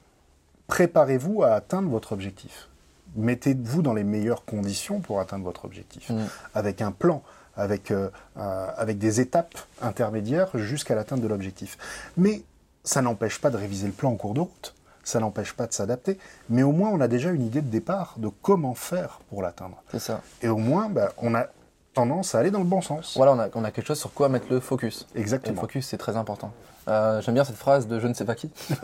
préparez-vous 0.67 1.43
à 1.43 1.51
atteindre 1.51 1.89
votre 1.89 2.13
objectif. 2.13 2.69
Mettez-vous 3.15 3.81
dans 3.81 3.93
les 3.93 4.03
meilleures 4.03 4.45
conditions 4.45 4.99
pour 4.99 5.19
atteindre 5.19 5.43
votre 5.43 5.65
objectif. 5.65 6.09
Mm. 6.09 6.25
Avec 6.53 6.81
un 6.81 6.91
plan, 6.91 7.23
avec, 7.55 7.91
euh, 7.91 8.09
euh, 8.37 8.67
avec 8.77 8.97
des 8.99 9.19
étapes 9.19 9.57
intermédiaires 9.81 10.57
jusqu'à 10.57 10.95
l'atteinte 10.95 11.21
de 11.21 11.27
l'objectif. 11.27 11.77
Mais 12.15 12.43
ça 12.83 13.01
n'empêche 13.01 13.39
pas 13.41 13.49
de 13.49 13.57
réviser 13.57 13.87
le 13.87 13.93
plan 13.93 14.11
en 14.11 14.15
cours 14.15 14.33
de 14.33 14.41
route 14.41 14.73
ça 15.07 15.19
n'empêche 15.19 15.53
pas 15.53 15.67
de 15.67 15.73
s'adapter, 15.73 16.17
mais 16.49 16.63
au 16.63 16.71
moins 16.71 16.89
on 16.89 16.99
a 16.99 17.07
déjà 17.07 17.31
une 17.31 17.45
idée 17.45 17.61
de 17.61 17.69
départ 17.69 18.15
de 18.17 18.29
comment 18.41 18.75
faire 18.75 19.19
pour 19.29 19.41
l'atteindre. 19.41 19.81
C'est 19.91 19.99
ça. 19.99 20.21
Et 20.41 20.49
au 20.49 20.57
moins, 20.57 20.89
bah, 20.89 21.13
on 21.17 21.33
a 21.33 21.47
tendance 21.93 22.35
à 22.35 22.39
aller 22.39 22.51
dans 22.51 22.59
le 22.59 22.65
bon 22.65 22.81
sens. 22.81 23.13
Voilà, 23.15 23.33
on 23.33 23.39
a, 23.39 23.47
on 23.55 23.63
a 23.63 23.71
quelque 23.71 23.87
chose 23.87 23.99
sur 23.99 24.13
quoi 24.13 24.29
mettre 24.29 24.47
le 24.49 24.59
focus. 24.59 25.07
Exactement. 25.15 25.55
le 25.55 25.59
focus, 25.61 25.87
c'est 25.87 25.97
très 25.97 26.15
important. 26.15 26.51
Euh, 26.87 27.21
j'aime 27.21 27.33
bien 27.33 27.43
cette 27.43 27.55
phrase 27.55 27.87
de 27.87 27.99
je 27.99 28.07
ne 28.07 28.13
sais 28.13 28.23
pas 28.23 28.35
qui. 28.35 28.51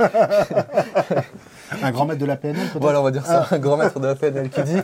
un 1.83 1.91
grand 1.91 2.05
maître 2.05 2.19
de 2.19 2.25
la 2.25 2.35
PNL, 2.35 2.67
peut-être? 2.67 2.81
Voilà, 2.81 3.01
on 3.01 3.03
va 3.03 3.11
dire 3.11 3.25
ça, 3.25 3.47
un 3.51 3.59
grand 3.59 3.77
maître 3.77 3.99
de 3.99 4.07
la 4.07 4.15
PNL 4.15 4.49
qui 4.49 4.63
dit 4.63 4.77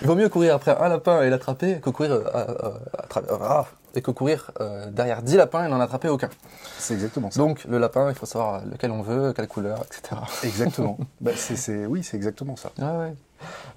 il 0.00 0.06
vaut 0.06 0.14
mieux 0.14 0.28
courir 0.28 0.54
après 0.54 0.76
un 0.78 0.88
lapin 0.88 1.22
et 1.22 1.30
l'attraper 1.30 1.80
que 1.80 1.90
courir 1.90 2.12
euh, 2.12 2.24
à, 2.96 3.06
travers. 3.08 3.42
Ah, 3.42 3.66
et 3.94 4.02
que 4.02 4.10
courir 4.10 4.50
euh, 4.60 4.90
derrière 4.90 5.22
10 5.22 5.36
lapins 5.36 5.64
et 5.66 5.68
n'en 5.68 5.80
attraper 5.80 6.08
aucun. 6.08 6.30
C'est 6.78 6.94
exactement 6.94 7.30
ça. 7.30 7.38
Donc 7.38 7.64
le 7.64 7.78
lapin, 7.78 8.08
il 8.08 8.14
faut 8.14 8.26
savoir 8.26 8.64
lequel 8.64 8.90
on 8.90 9.02
veut, 9.02 9.32
quelle 9.32 9.48
couleur, 9.48 9.84
etc. 9.86 10.20
Exactement. 10.44 10.98
Bah, 11.20 11.30
oui, 11.88 12.02
c'est 12.02 12.16
exactement 12.16 12.56
ça. 12.56 12.70
Ouais, 12.78 12.84
ouais. 12.84 13.14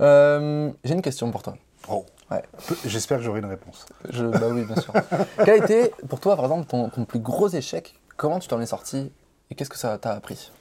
Euh, 0.01 0.71
J'ai 0.83 0.93
une 0.93 1.01
question 1.01 1.31
pour 1.31 1.43
toi. 1.43 1.55
Oh. 1.89 2.05
Ouais. 2.31 2.43
J'espère 2.85 3.19
que 3.19 3.23
j'aurai 3.23 3.39
une 3.39 3.45
réponse. 3.45 3.85
Je, 4.09 4.25
bah 4.25 4.47
oui, 4.51 4.63
bien 4.63 4.75
sûr. 4.81 4.93
Quel 5.45 5.49
a 5.49 5.57
été 5.57 5.91
pour 6.09 6.19
toi, 6.19 6.35
par 6.35 6.45
exemple, 6.45 6.65
ton, 6.65 6.89
ton 6.89 7.05
plus 7.05 7.19
gros 7.19 7.49
échec? 7.49 7.99
Comment 8.17 8.39
tu 8.39 8.47
t'en 8.47 8.59
es 8.61 8.65
sorti? 8.65 9.11
Et 9.51 9.55
qu'est-ce 9.55 9.69
que 9.69 9.77
ça 9.77 9.97
t'a 9.99 10.13
appris? 10.13 10.51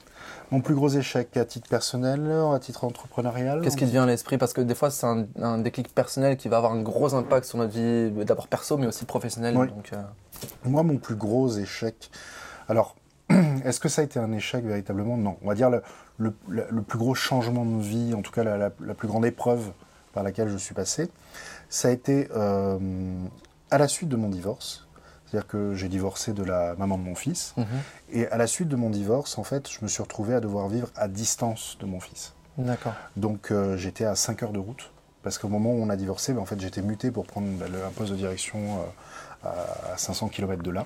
Mon 0.51 0.61
plus 0.61 0.75
gros 0.75 0.89
échec 0.89 1.35
à 1.37 1.45
titre 1.45 1.67
personnel, 1.69 2.31
à 2.53 2.59
titre 2.59 2.83
entrepreneurial 2.83 3.61
Qu'est-ce 3.61 3.77
qui 3.77 3.85
te 3.85 3.89
vient 3.89 4.03
à 4.03 4.05
l'esprit? 4.05 4.37
Parce 4.37 4.53
que 4.53 4.61
des 4.61 4.75
fois, 4.75 4.91
c'est 4.91 5.05
un, 5.07 5.25
un 5.41 5.57
déclic 5.57 5.93
personnel 5.93 6.37
qui 6.37 6.49
va 6.49 6.57
avoir 6.57 6.71
un 6.73 6.81
gros 6.81 7.15
impact 7.15 7.45
sur 7.47 7.57
notre 7.57 7.73
vie, 7.73 8.11
d'abord 8.25 8.47
perso, 8.47 8.77
mais 8.77 8.85
aussi 8.87 9.05
professionnelle. 9.05 9.57
Oui. 9.57 9.67
Donc, 9.67 9.91
euh, 9.93 10.01
Moi, 10.63 10.83
mon 10.83 10.97
plus 10.97 11.15
gros 11.15 11.49
échec. 11.49 12.11
Alors, 12.69 12.95
est-ce 13.65 13.79
que 13.79 13.89
ça 13.89 14.01
a 14.01 14.05
été 14.05 14.19
un 14.19 14.31
échec 14.31 14.63
véritablement? 14.63 15.17
Non. 15.17 15.37
On 15.41 15.47
va 15.47 15.55
dire 15.55 15.69
le, 15.71 15.81
le- 16.19 16.35
le- 16.47 16.67
le 16.69 16.81
plus 16.83 16.99
gros 16.99 17.15
changement 17.15 17.65
de 17.65 17.81
vie, 17.81 18.13
en 18.13 18.21
tout 18.21 18.31
cas 18.31 18.43
la, 18.43 18.57
la- 18.57 18.71
la 18.81 18.93
plus 18.93 19.07
grande 19.07 19.25
épreuve 19.25 19.71
par 20.13 20.23
laquelle 20.23 20.47
je 20.49 20.57
suis 20.57 20.75
passé, 20.75 21.09
ça 21.69 21.87
a 21.87 21.91
été 21.91 22.29
euh, 22.35 22.77
à 23.71 23.77
la 23.79 23.87
suite 23.87 24.09
de 24.09 24.15
mon 24.15 24.29
divorce. 24.29 24.84
C'est-à-dire 25.35 25.47
que 25.49 25.73
j'ai 25.75 25.89
divorcé 25.89 26.31
de 26.31 26.43
la 26.45 26.75
maman 26.75 26.97
de 26.97 27.03
mon 27.03 27.13
fils. 27.15 27.53
mhm. 27.57 27.65
Et 28.13 28.25
à 28.27 28.37
la 28.37 28.47
suite 28.47 28.69
de 28.69 28.77
mon 28.77 28.89
divorce, 28.89 29.37
en 29.37 29.43
fait, 29.43 29.69
je 29.69 29.79
me 29.81 29.87
suis 29.89 30.01
retrouvé 30.01 30.33
à 30.33 30.39
devoir 30.39 30.69
vivre 30.69 30.87
à 30.95 31.09
distance 31.09 31.77
de 31.81 31.85
mon 31.85 31.99
fils. 31.99 32.33
D'accord. 32.57 32.93
Donc 33.17 33.51
euh, 33.51 33.75
j'étais 33.75 34.05
à 34.05 34.15
5 34.15 34.43
heures 34.43 34.53
de 34.53 34.59
route. 34.59 34.91
Parce 35.23 35.37
qu'au 35.37 35.49
moment 35.49 35.71
où 35.71 35.81
on 35.83 35.89
a 35.89 35.97
divorcé, 35.97 36.31
ben, 36.33 36.39
en 36.39 36.45
fait, 36.45 36.57
j'étais 36.61 36.81
muté 36.81 37.11
pour 37.11 37.25
prendre 37.25 37.47
ben, 37.47 37.67
un 37.85 37.89
poste 37.89 38.11
de 38.11 38.15
direction 38.15 38.59
euh, 39.43 39.49
à, 39.89 39.93
à 39.95 39.97
500 39.97 40.29
km 40.29 40.61
de 40.63 40.71
là. 40.71 40.85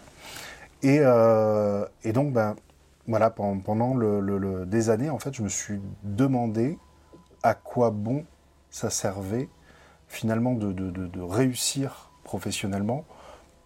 Et, 0.81 0.99
euh, 1.01 1.85
et 2.03 2.11
donc, 2.13 2.33
ben, 2.33 2.55
voilà, 3.07 3.29
pendant, 3.29 3.59
pendant 3.59 3.93
le- 3.93 4.19
le- 4.21 4.37
le- 4.39 4.65
des 4.65 4.89
années, 4.89 5.09
en 5.11 5.19
fait, 5.19 5.35
je 5.35 5.43
me 5.43 5.49
suis 5.49 5.79
demandé 6.03 6.79
à 7.43 7.53
quoi 7.53 7.91
bon 7.91 8.25
ça 8.71 8.89
servait 8.89 9.47
finalement 10.07 10.53
de, 10.53 10.71
de- 10.71 10.89
de- 10.89 11.05
de 11.07 11.21
réussir 11.21 12.09
professionnellement 12.23 13.03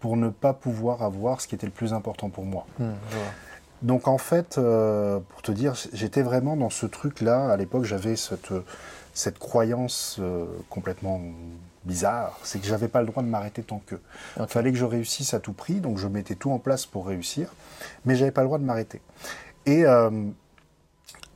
pour 0.04 0.18
ne 0.18 0.28
pas 0.28 0.52
pouvoir 0.52 1.02
avoir 1.02 1.40
ce 1.40 1.48
qui 1.48 1.54
était 1.54 1.64
le 1.64 1.72
plus 1.72 1.94
important 1.94 2.28
pour 2.28 2.44
moi. 2.44 2.66
Hmm. 2.78 2.92
Donc 3.80 4.06
en 4.06 4.18
fait, 4.18 4.58
euh, 4.58 5.18
pour 5.30 5.40
te 5.40 5.50
dire, 5.50 5.72
j'étais 5.94 6.20
vraiment 6.20 6.58
dans 6.58 6.68
ce 6.68 6.84
truc-là. 6.84 7.50
À 7.50 7.56
l'époque, 7.56 7.84
j'avais 7.84 8.14
cette, 8.14 8.52
cette 9.14 9.38
croyance 9.38 10.18
euh, 10.20 10.44
complètement 10.68 11.22
bizarre, 11.86 12.38
c'est 12.42 12.58
que 12.58 12.66
j'avais 12.66 12.88
pas 12.88 13.00
le 13.00 13.06
droit 13.06 13.22
de 13.22 13.28
m'arrêter 13.28 13.62
tant 13.62 13.80
que. 13.86 13.94
Il 14.38 14.46
fallait 14.46 14.72
que 14.72 14.78
je 14.78 14.84
réussisse 14.84 15.32
à 15.32 15.40
tout 15.40 15.54
prix, 15.54 15.80
donc 15.80 15.96
je 15.96 16.06
mettais 16.06 16.34
tout 16.34 16.50
en 16.50 16.58
place 16.58 16.84
pour 16.84 17.06
réussir, 17.06 17.54
mais 18.04 18.14
j'avais 18.14 18.30
pas 18.30 18.42
le 18.42 18.48
droit 18.48 18.58
de 18.58 18.64
m'arrêter. 18.64 19.00
Et 19.64 19.86
euh, 19.86 20.10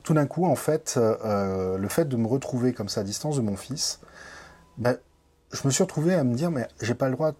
tout 0.02 0.12
d'un 0.12 0.26
coup, 0.26 0.44
en 0.44 0.56
fait, 0.56 0.96
euh, 0.98 1.16
euh, 1.24 1.78
le 1.78 1.88
fait 1.88 2.06
de 2.06 2.18
me 2.18 2.26
retrouver 2.26 2.74
comme 2.74 2.90
ça 2.90 3.00
à 3.00 3.04
distance 3.04 3.36
de 3.36 3.40
mon 3.40 3.56
fils, 3.56 4.00
ben, 4.76 4.98
je 5.52 5.60
me 5.66 5.70
suis 5.70 5.82
retrouvé 5.82 6.14
à 6.14 6.24
me 6.24 6.34
dire, 6.34 6.50
mais 6.50 6.68
j'ai 6.80 6.94
pas 6.94 7.06
le 7.08 7.14
droit 7.14 7.32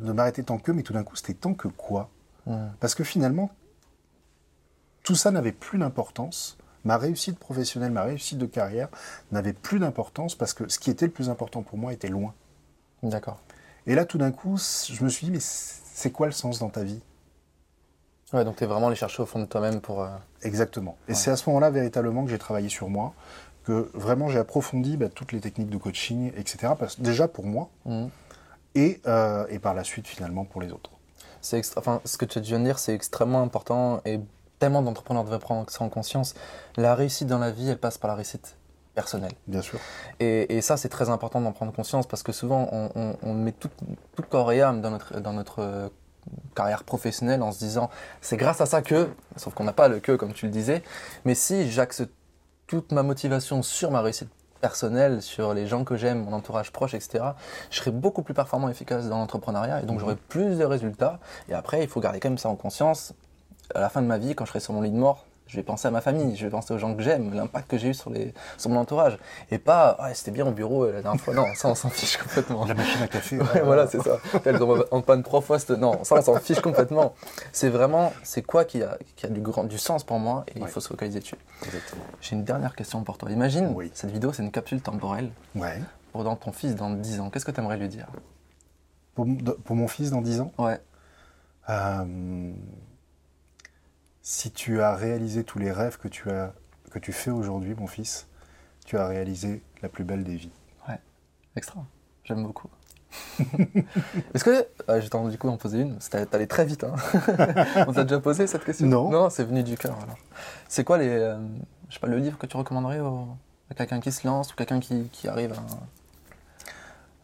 de 0.00 0.12
m'arrêter 0.12 0.42
tant 0.42 0.58
que, 0.58 0.72
mais 0.72 0.82
tout 0.82 0.92
d'un 0.92 1.04
coup, 1.04 1.16
c'était 1.16 1.34
tant 1.34 1.54
que 1.54 1.68
quoi? 1.68 2.08
Parce 2.80 2.94
que 2.94 3.04
finalement, 3.04 3.50
tout 5.04 5.14
ça 5.14 5.30
n'avait 5.30 5.52
plus 5.52 5.78
d'importance. 5.78 6.56
Ma 6.84 6.96
réussite 6.96 7.38
professionnelle, 7.38 7.92
ma 7.92 8.02
réussite 8.02 8.38
de 8.38 8.46
carrière 8.46 8.88
n'avait 9.30 9.52
plus 9.52 9.78
d'importance 9.78 10.34
parce 10.34 10.52
que 10.52 10.68
ce 10.68 10.78
qui 10.80 10.90
était 10.90 11.06
le 11.06 11.12
plus 11.12 11.30
important 11.30 11.62
pour 11.62 11.78
moi 11.78 11.92
était 11.92 12.08
loin. 12.08 12.34
D'accord. 13.04 13.40
Et 13.86 13.94
là, 13.94 14.04
tout 14.04 14.18
d'un 14.18 14.32
coup, 14.32 14.56
je 14.58 15.04
me 15.04 15.08
suis 15.08 15.26
dit, 15.26 15.32
mais 15.32 15.38
c'est 15.40 16.10
quoi 16.10 16.26
le 16.26 16.32
sens 16.32 16.58
dans 16.58 16.70
ta 16.70 16.82
vie? 16.82 17.00
Ouais, 18.32 18.44
donc 18.44 18.56
tu 18.56 18.64
es 18.64 18.66
vraiment 18.66 18.86
allé 18.88 18.96
chercher 18.96 19.22
au 19.22 19.26
fond 19.26 19.38
de 19.40 19.44
toi-même 19.44 19.80
pour. 19.80 20.02
euh, 20.02 20.08
Exactement. 20.42 20.96
Et 21.06 21.10
Ouais. 21.12 21.16
c'est 21.16 21.30
à 21.30 21.36
ce 21.36 21.48
moment-là, 21.50 21.70
véritablement, 21.70 22.24
que 22.24 22.30
j'ai 22.30 22.38
travaillé 22.38 22.68
sur 22.68 22.88
moi, 22.88 23.12
que 23.64 23.90
vraiment 23.94 24.28
j'ai 24.28 24.38
approfondi 24.38 24.96
bah, 24.96 25.08
toutes 25.08 25.32
les 25.32 25.40
techniques 25.40 25.70
de 25.70 25.76
coaching, 25.78 26.32
etc. 26.36 26.74
Parce, 26.78 27.00
déjà 27.00 27.28
pour 27.28 27.46
moi, 27.46 27.70
hmm. 27.84 28.06
et, 28.74 29.00
euh, 29.06 29.46
et 29.48 29.58
par 29.58 29.74
la 29.74 29.84
suite, 29.84 30.06
finalement, 30.06 30.44
pour 30.44 30.60
les 30.60 30.72
autres. 30.72 30.90
C'est 31.40 31.60
enfin, 31.76 32.00
ce 32.04 32.16
que 32.16 32.24
tu 32.24 32.40
viens 32.40 32.60
de 32.60 32.64
dire, 32.64 32.78
c'est 32.78 32.94
extrêmement 32.94 33.42
important 33.42 34.00
et 34.04 34.20
tellement 34.58 34.82
d'entrepreneurs 34.82 35.24
devraient 35.24 35.40
prendre 35.40 35.68
ça 35.70 35.82
en 35.82 35.88
conscience. 35.88 36.34
La 36.76 36.94
réussite 36.94 37.26
dans 37.26 37.38
la 37.38 37.50
vie, 37.50 37.68
elle 37.68 37.78
passe 37.78 37.98
par 37.98 38.08
la 38.08 38.14
réussite 38.14 38.56
personnelle. 38.94 39.32
Bien 39.48 39.62
sûr. 39.62 39.80
Et, 40.20 40.56
et 40.56 40.60
ça, 40.60 40.76
c'est 40.76 40.88
très 40.88 41.08
important 41.08 41.40
d'en 41.40 41.52
prendre 41.52 41.72
conscience 41.72 42.06
parce 42.06 42.22
que 42.22 42.30
souvent, 42.30 42.68
on, 42.70 42.90
on- 42.94 43.16
on 43.22 43.34
met 43.34 43.52
tout, 43.52 43.70
tout 44.14 44.22
corps 44.22 44.52
et 44.52 44.60
âme 44.62 44.80
dans 44.80 44.90
notre, 44.90 45.18
dans 45.18 45.32
notre 45.32 45.58
euh, 45.60 45.88
carrière 46.54 46.84
professionnelle 46.84 47.42
en 47.42 47.50
se 47.50 47.58
disant 47.58 47.90
c'est 48.20 48.36
grâce 48.36 48.60
à 48.60 48.66
ça 48.66 48.82
que, 48.82 49.08
sauf 49.36 49.54
qu'on 49.54 49.64
n'a 49.64 49.72
pas 49.72 49.88
le 49.88 49.98
que 49.98 50.12
comme 50.12 50.32
tu 50.32 50.46
le 50.46 50.52
disais, 50.52 50.82
mais 51.24 51.34
si 51.34 51.70
j'axe 51.70 52.02
toute 52.72 52.90
ma 52.90 53.02
motivation 53.02 53.62
sur 53.62 53.90
ma 53.90 54.00
réussite 54.00 54.30
personnelle, 54.62 55.20
sur 55.20 55.52
les 55.52 55.66
gens 55.66 55.84
que 55.84 55.94
j'aime, 55.94 56.24
mon 56.24 56.32
entourage 56.32 56.72
proche, 56.72 56.94
etc., 56.94 57.22
je 57.70 57.76
serai 57.76 57.90
beaucoup 57.90 58.22
plus 58.22 58.32
performant 58.32 58.68
et 58.68 58.70
efficace 58.70 59.10
dans 59.10 59.18
l'entrepreneuriat 59.18 59.82
et 59.82 59.84
donc 59.84 60.00
j'aurai 60.00 60.16
plus 60.16 60.56
de 60.56 60.64
résultats. 60.64 61.20
Et 61.50 61.52
après, 61.52 61.82
il 61.82 61.88
faut 61.88 62.00
garder 62.00 62.18
quand 62.18 62.30
même 62.30 62.38
ça 62.38 62.48
en 62.48 62.56
conscience. 62.56 63.12
À 63.74 63.80
la 63.80 63.90
fin 63.90 64.00
de 64.00 64.06
ma 64.06 64.16
vie, 64.16 64.34
quand 64.34 64.46
je 64.46 64.52
serai 64.52 64.60
sur 64.60 64.72
mon 64.72 64.80
lit 64.80 64.90
de 64.90 64.96
mort, 64.96 65.26
je 65.52 65.56
vais 65.58 65.62
penser 65.62 65.86
à 65.86 65.90
ma 65.90 66.00
famille, 66.00 66.34
je 66.34 66.44
vais 66.46 66.50
penser 66.50 66.72
aux 66.72 66.78
gens 66.78 66.94
que 66.94 67.02
j'aime, 67.02 67.34
l'impact 67.34 67.70
que 67.70 67.76
j'ai 67.76 67.88
eu 67.88 67.94
sur, 67.94 68.08
les, 68.08 68.32
sur 68.56 68.70
mon 68.70 68.80
entourage. 68.80 69.18
Et 69.50 69.58
pas, 69.58 69.98
ouais, 70.02 70.14
c'était 70.14 70.30
bien 70.30 70.46
au 70.46 70.50
bureau 70.50 70.84
euh, 70.84 70.92
la 70.92 71.02
dernière 71.02 71.20
fois. 71.20 71.34
Non, 71.34 71.44
ça, 71.54 71.68
on 71.68 71.74
s'en 71.74 71.90
fiche 71.90 72.16
complètement. 72.16 72.64
La 72.64 72.72
machine 72.72 73.02
à 73.02 73.08
café. 73.08 73.38
Ouais, 73.38 73.60
voilà, 73.62 73.86
c'est 73.86 74.00
ça. 74.00 74.16
Elles 74.46 74.62
ont 74.62 74.82
en 74.90 75.02
panne 75.02 75.22
trois 75.22 75.42
fois. 75.42 75.58
cette- 75.58 75.78
Non, 75.78 76.02
ça, 76.04 76.14
on 76.16 76.22
s'en 76.22 76.36
fiche 76.40 76.60
complètement. 76.60 77.12
C'est 77.52 77.68
vraiment, 77.68 78.14
c'est 78.22 78.40
quoi 78.40 78.64
qui 78.64 78.82
a, 78.82 78.96
qui 79.16 79.26
a 79.26 79.28
du, 79.28 79.42
grand, 79.42 79.64
du 79.64 79.76
sens 79.76 80.04
pour 80.04 80.18
moi 80.18 80.44
et 80.48 80.58
il 80.58 80.66
faut 80.68 80.80
se 80.80 80.88
focaliser 80.88 81.20
dessus. 81.20 81.36
Exactement. 81.66 82.02
J'ai 82.22 82.34
une 82.36 82.44
dernière 82.44 82.74
question 82.74 83.02
pour 83.04 83.18
toi. 83.18 83.30
Imagine, 83.30 83.72
Oui. 83.74 83.90
cette 83.92 84.10
vidéo, 84.10 84.32
c'est 84.32 84.42
une 84.42 84.50
capsule 84.52 84.80
temporelle 84.80 85.30
Ouais. 85.54 85.78
pour 86.12 86.24
dans 86.24 86.36
ton 86.36 86.52
fils 86.52 86.74
dans 86.76 86.88
10 86.88 87.20
ans. 87.20 87.28
Qu'est-ce 87.28 87.44
que 87.44 87.50
tu 87.50 87.60
aimerais 87.60 87.76
lui 87.76 87.88
dire? 87.88 88.06
Pour, 89.14 89.26
mon- 89.26 89.36
pour 89.36 89.76
mon 89.76 89.88
fils 89.88 90.10
dans 90.10 90.22
10 90.22 90.40
ans, 90.40 90.50
Ouais. 90.56 90.80
Euh, 91.70 92.52
si 94.22 94.50
tu 94.50 94.80
as 94.80 94.94
réalisé 94.94 95.44
tous 95.44 95.58
les 95.58 95.70
rêves 95.72 95.98
que 95.98 96.08
tu, 96.08 96.30
as, 96.30 96.52
que 96.90 96.98
tu 96.98 97.12
fais 97.12 97.30
aujourd'hui, 97.30 97.74
mon 97.74 97.86
fils, 97.86 98.26
tu 98.86 98.96
as 98.96 99.06
réalisé 99.06 99.62
la 99.82 99.88
plus 99.88 100.04
belle 100.04 100.24
des 100.24 100.36
vies. 100.36 100.50
Extra. 101.54 101.84
J'aime 102.24 102.42
beaucoup. 102.44 102.68
Est-ce 104.34 104.42
que. 104.42 104.66
Ah, 104.88 105.00
J'ai 105.00 105.06
entendu 105.08 105.32
du 105.32 105.36
coup 105.38 105.48
en 105.48 105.58
poser 105.58 105.80
une. 105.80 106.00
C'était- 106.00 106.24
T'allais 106.24 106.46
très 106.46 106.64
vite. 106.64 106.82
Hein. 106.84 106.94
On 107.86 107.92
t'a 107.92 108.04
déjà 108.04 108.20
posé 108.20 108.46
cette 108.46 108.64
question? 108.64 108.86
Non. 108.86 109.10
Non, 109.10 109.28
c'est 109.28 109.44
venu 109.44 109.62
du 109.62 109.76
cœur 109.76 109.98
alors. 110.02 110.16
C'est 110.66 110.82
quoi 110.82 110.96
les. 110.96 111.08
euh, 111.10 111.36
je 111.90 111.94
sais 111.94 112.00
pas, 112.00 112.06
le 112.06 112.16
livre 112.16 112.38
que 112.38 112.46
tu 112.46 112.56
recommanderais 112.56 113.00
au- 113.00 113.28
à 113.70 113.74
quelqu'un 113.74 114.00
qui 114.00 114.10
se 114.12 114.26
lance 114.26 114.50
ou 114.52 114.56
quelqu'un 114.56 114.80
qui, 114.80 115.08
qui 115.12 115.28
arrive 115.28 115.52
à. 115.52 115.56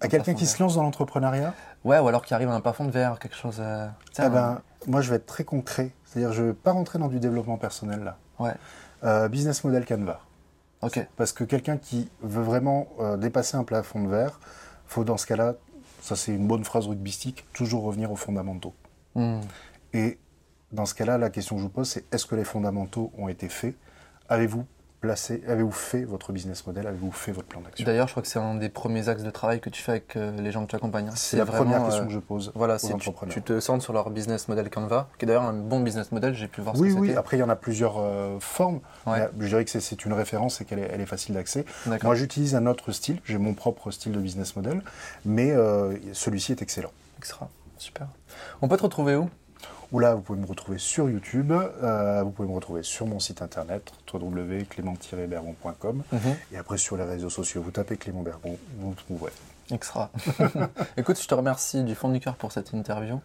À 0.01 0.09
quelqu'un 0.09 0.35
qui 0.35 0.47
se 0.47 0.63
lance 0.63 0.75
dans 0.77 0.83
l'entrepreneuriat, 0.83 1.55
Ouais, 1.85 1.99
ou 1.99 2.09
alors 2.09 2.25
qui 2.25 2.35
arrive 2.35 2.49
à 2.49 2.55
un 2.55 2.61
plafond 2.61 2.85
de 2.85 2.91
verre, 2.91 3.19
quelque 3.19 3.37
chose. 3.37 3.59
euh, 3.61 3.89
eh 4.19 4.29
ben, 4.29 4.61
moi 4.87 5.01
je 5.01 5.11
vais 5.11 5.17
être 5.17 5.27
très 5.27 5.45
concret. 5.45 5.93
C'est-à-dire, 6.05 6.33
je 6.33 6.43
ne 6.43 6.47
vais 6.49 6.53
pas 6.55 6.73
rentrer 6.73 6.99
dans 6.99 7.09
du 7.09 7.21
développement 7.21 7.57
personnel 7.57 8.03
là. 8.05 8.17
Ouais, 8.39 8.55
Euh, 9.05 9.29
business 9.29 9.63
model 9.65 9.85
Canva. 9.85 10.21
ok. 10.83 11.07
Parce 11.17 11.33
que 11.33 11.45
quelqu'un 11.45 11.77
qui 11.77 12.11
veut 12.23 12.43
vraiment 12.43 12.89
euh, 13.01 13.17
dépasser 13.17 13.57
un 13.57 13.65
plafond 13.65 14.03
de 14.03 14.09
verre, 14.09 14.41
faut 14.87 15.05
dans 15.05 15.17
ce 15.17 15.27
cas-là, 15.27 15.55
ça 16.01 16.15
c'est 16.17 16.33
une 16.33 16.47
bonne 16.47 16.65
phrase 16.65 16.87
rugbystique, 16.87 17.45
toujours 17.53 17.83
revenir 17.85 18.11
aux 18.13 18.17
fondamentaux. 18.17 18.75
Hmm. 19.15 19.41
Et 19.93 20.19
dans 20.73 20.87
ce 20.87 20.95
cas-là, 20.95 21.17
la 21.19 21.31
question 21.31 21.57
que 21.57 21.61
je 21.61 21.67
vous 21.67 21.73
pose, 21.73 21.89
c'est 21.89 22.05
est-ce 22.13 22.27
que 22.27 22.35
les 22.37 22.45
fondamentaux 22.45 23.13
ont 23.19 23.29
été 23.29 23.49
faits? 23.49 23.75
Avez-vous 24.29 24.65
placé, 25.01 25.43
avez-vous 25.47 25.71
fait 25.71 26.05
votre 26.05 26.33
business 26.33 26.67
model? 26.67 26.87
Avez-vous 26.87 27.13
fait 27.13 27.33
votre 27.33 27.47
plan 27.49 27.61
d'action? 27.61 27.85
D'ailleurs, 27.85 28.09
je 28.09 28.13
crois 28.13 28.23
que 28.23 28.29
c'est 28.29 28.39
un 28.39 28.55
des 28.57 28.69
premiers 28.69 29.09
axes 29.09 29.23
de 29.23 29.31
travail 29.31 29.61
que 29.61 29.71
tu 29.71 29.81
fais 29.83 29.93
avec 29.93 30.17
euh, 30.17 30.33
les 30.41 30.51
gens 30.51 30.65
que 30.65 30.71
tu 30.71 30.77
accompagnes. 30.77 31.09
hein. 31.09 31.15
C'est 31.15 31.37
la 31.37 31.47
première 31.47 31.65
vraiment, 31.81 31.85
question 31.87 32.03
euh, 32.05 32.07
que 32.07 32.13
je 32.13 32.19
pose 32.19 32.53
Voilà, 32.55 32.75
aux 32.75 32.79
si 32.79 32.95
tu, 32.97 33.11
tu 33.31 33.43
te 33.43 33.61
centres 33.61 33.83
sur 33.85 33.93
leur 33.93 34.11
business 34.11 34.49
model 34.49 34.69
Canva, 34.71 35.09
qui 35.19 35.25
est 35.25 35.29
d'ailleurs 35.29 35.45
un 35.45 35.53
bon 35.53 35.81
business 35.81 36.11
model, 36.13 36.35
j'ai 36.35 36.49
pu 36.49 36.61
voir 36.61 36.77
ce 36.77 36.81
oui, 36.83 36.95
que 36.95 36.99
oui, 36.99 37.15
après 37.15 37.37
il 37.37 37.41
y 37.41 37.43
en 37.45 37.49
a 37.49 37.57
plusieurs 37.57 37.95
euh, 37.99 38.39
formes. 38.41 38.81
Ouais. 39.07 39.29
Je 39.39 39.47
dirais 39.47 39.65
que 39.65 39.71
c'est- 39.71 39.81
c'est 39.81 40.05
une 40.05 40.13
référence 40.13 40.61
et 40.61 40.65
qu'elle 40.65 40.81
est, 40.81 40.91
elle 40.93 41.01
est 41.01 41.07
facile 41.07 41.35
d'accès. 41.35 41.65
Moi 42.03 42.15
j'utilise 42.15 42.55
un 42.55 42.67
autre 42.67 42.93
style, 42.93 43.21
j'ai 43.25 43.39
mon 43.39 43.55
propre 43.55 43.91
style 43.91 44.13
de 44.13 44.21
business 44.21 44.57
model, 44.57 44.83
mais 45.25 45.53
celui-ci 46.13 46.53
est 46.53 46.63
excellent. 46.63 46.91
Extra. 47.19 47.49
Super. 47.79 48.09
On 48.63 48.69
peut 48.69 48.77
te 48.77 48.83
retrouver 48.83 49.15
où? 49.15 49.31
Ou 49.91 50.01
là, 50.01 50.15
vous 50.15 50.21
pouvez 50.21 50.39
me 50.39 50.47
retrouver 50.47 50.77
sur 50.77 51.09
YouTube, 51.09 51.51
euh, 51.51 52.23
vous 52.23 52.31
pouvez 52.31 52.47
me 52.47 52.55
retrouver 52.55 52.83
sur 52.83 53.07
mon 53.07 53.19
site 53.19 53.41
internet 53.41 53.91
www.clément-berbon.com 54.13 56.03
et 56.53 56.59
après 56.59 56.77
sur 56.77 56.99
les 56.99 57.05
réseaux 57.05 57.31
sociaux, 57.31 57.63
vous 57.63 57.71
tapez 57.71 57.97
Clément 57.97 58.23
Berbon, 58.23 58.59
vous 58.79 58.91
me 58.91 58.95
trouverez. 58.95 59.33
Extra. 59.71 60.11
Écoute, 60.97 61.21
je 61.21 61.27
te 61.27 61.35
remercie 61.35 61.85
du 61.85 61.95
fond 61.95 62.11
du 62.11 62.21
cœur 62.21 62.37
pour 62.37 62.53
cette 62.53 62.73
interview. 62.75 63.21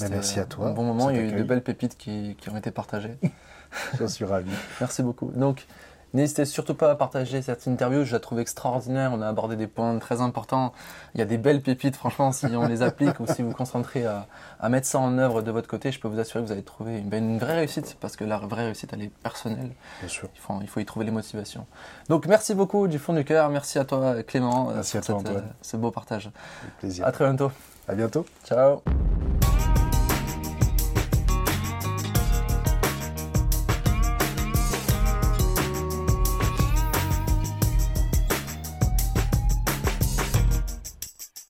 Ben, 0.00 0.08
merci 0.10 0.40
à 0.40 0.44
toi 0.44 0.68
Un 0.68 0.72
bon 0.72 0.84
moment, 0.84 1.10
il 1.10 1.16
y 1.16 1.18
a 1.18 1.22
eu 1.22 1.32
de 1.32 1.42
belles 1.42 1.62
pépites 1.62 1.96
qui, 1.96 2.36
qui 2.40 2.48
ont 2.50 2.56
été 2.56 2.70
partagées. 2.70 3.16
J'en 3.98 4.08
suis 4.08 4.24
ravi. 4.24 4.50
Merci 4.80 5.02
beaucoup. 5.02 5.30
Donc, 5.34 5.66
N'hésitez 6.14 6.44
surtout 6.44 6.74
pas 6.74 6.90
à 6.90 6.94
partager 6.94 7.40
cette 7.40 7.66
interview, 7.66 8.04
je 8.04 8.12
la 8.12 8.20
trouve 8.20 8.38
extraordinaire. 8.40 9.12
On 9.14 9.22
a 9.22 9.28
abordé 9.28 9.56
des 9.56 9.66
points 9.66 9.98
très 9.98 10.20
importants. 10.20 10.72
Il 11.14 11.18
y 11.18 11.22
a 11.22 11.24
des 11.24 11.38
belles 11.38 11.62
pépites, 11.62 11.96
franchement, 11.96 12.32
si 12.32 12.46
on 12.46 12.66
les 12.66 12.82
applique 12.82 13.18
ou 13.20 13.26
si 13.26 13.42
vous 13.42 13.50
vous 13.50 13.54
concentrez 13.54 14.04
à, 14.04 14.26
à, 14.60 14.68
mettre 14.68 14.86
ça 14.86 14.98
en 14.98 15.16
œuvre 15.18 15.42
de 15.42 15.50
votre 15.50 15.68
côté, 15.68 15.90
je 15.90 16.00
peux 16.00 16.08
vous 16.08 16.18
assurer 16.18 16.42
que 16.42 16.46
vous 16.46 16.52
allez 16.52 16.62
trouver 16.62 16.98
une, 16.98 17.12
une 17.14 17.38
vraie 17.38 17.56
réussite 17.56 17.96
parce 18.00 18.16
que 18.16 18.24
la 18.24 18.38
vraie 18.38 18.66
réussite, 18.66 18.90
elle 18.92 19.02
est 19.02 19.12
personnelle. 19.22 19.70
Bien 20.00 20.08
sûr. 20.08 20.28
Il 20.34 20.40
faut, 20.40 20.54
il 20.60 20.68
faut 20.68 20.80
y 20.80 20.84
trouver 20.84 21.06
les 21.06 21.12
motivations. 21.12 21.66
Donc, 22.08 22.26
merci 22.26 22.54
beaucoup 22.54 22.88
du 22.88 22.98
fond 22.98 23.14
du 23.14 23.24
cœur. 23.24 23.48
Merci 23.48 23.78
à 23.78 23.84
toi, 23.84 24.22
Clément. 24.22 24.70
Merci 24.74 24.98
à 24.98 25.00
toi, 25.00 25.18
cette, 25.18 25.28
Antoine. 25.28 25.48
ce 25.62 25.76
beau 25.76 25.90
partage. 25.90 26.30
Avec 26.62 26.76
plaisir. 26.78 27.06
À 27.06 27.12
très 27.12 27.24
bientôt. 27.24 27.50
À 27.88 27.94
bientôt. 27.94 28.26
Ciao. 28.44 28.82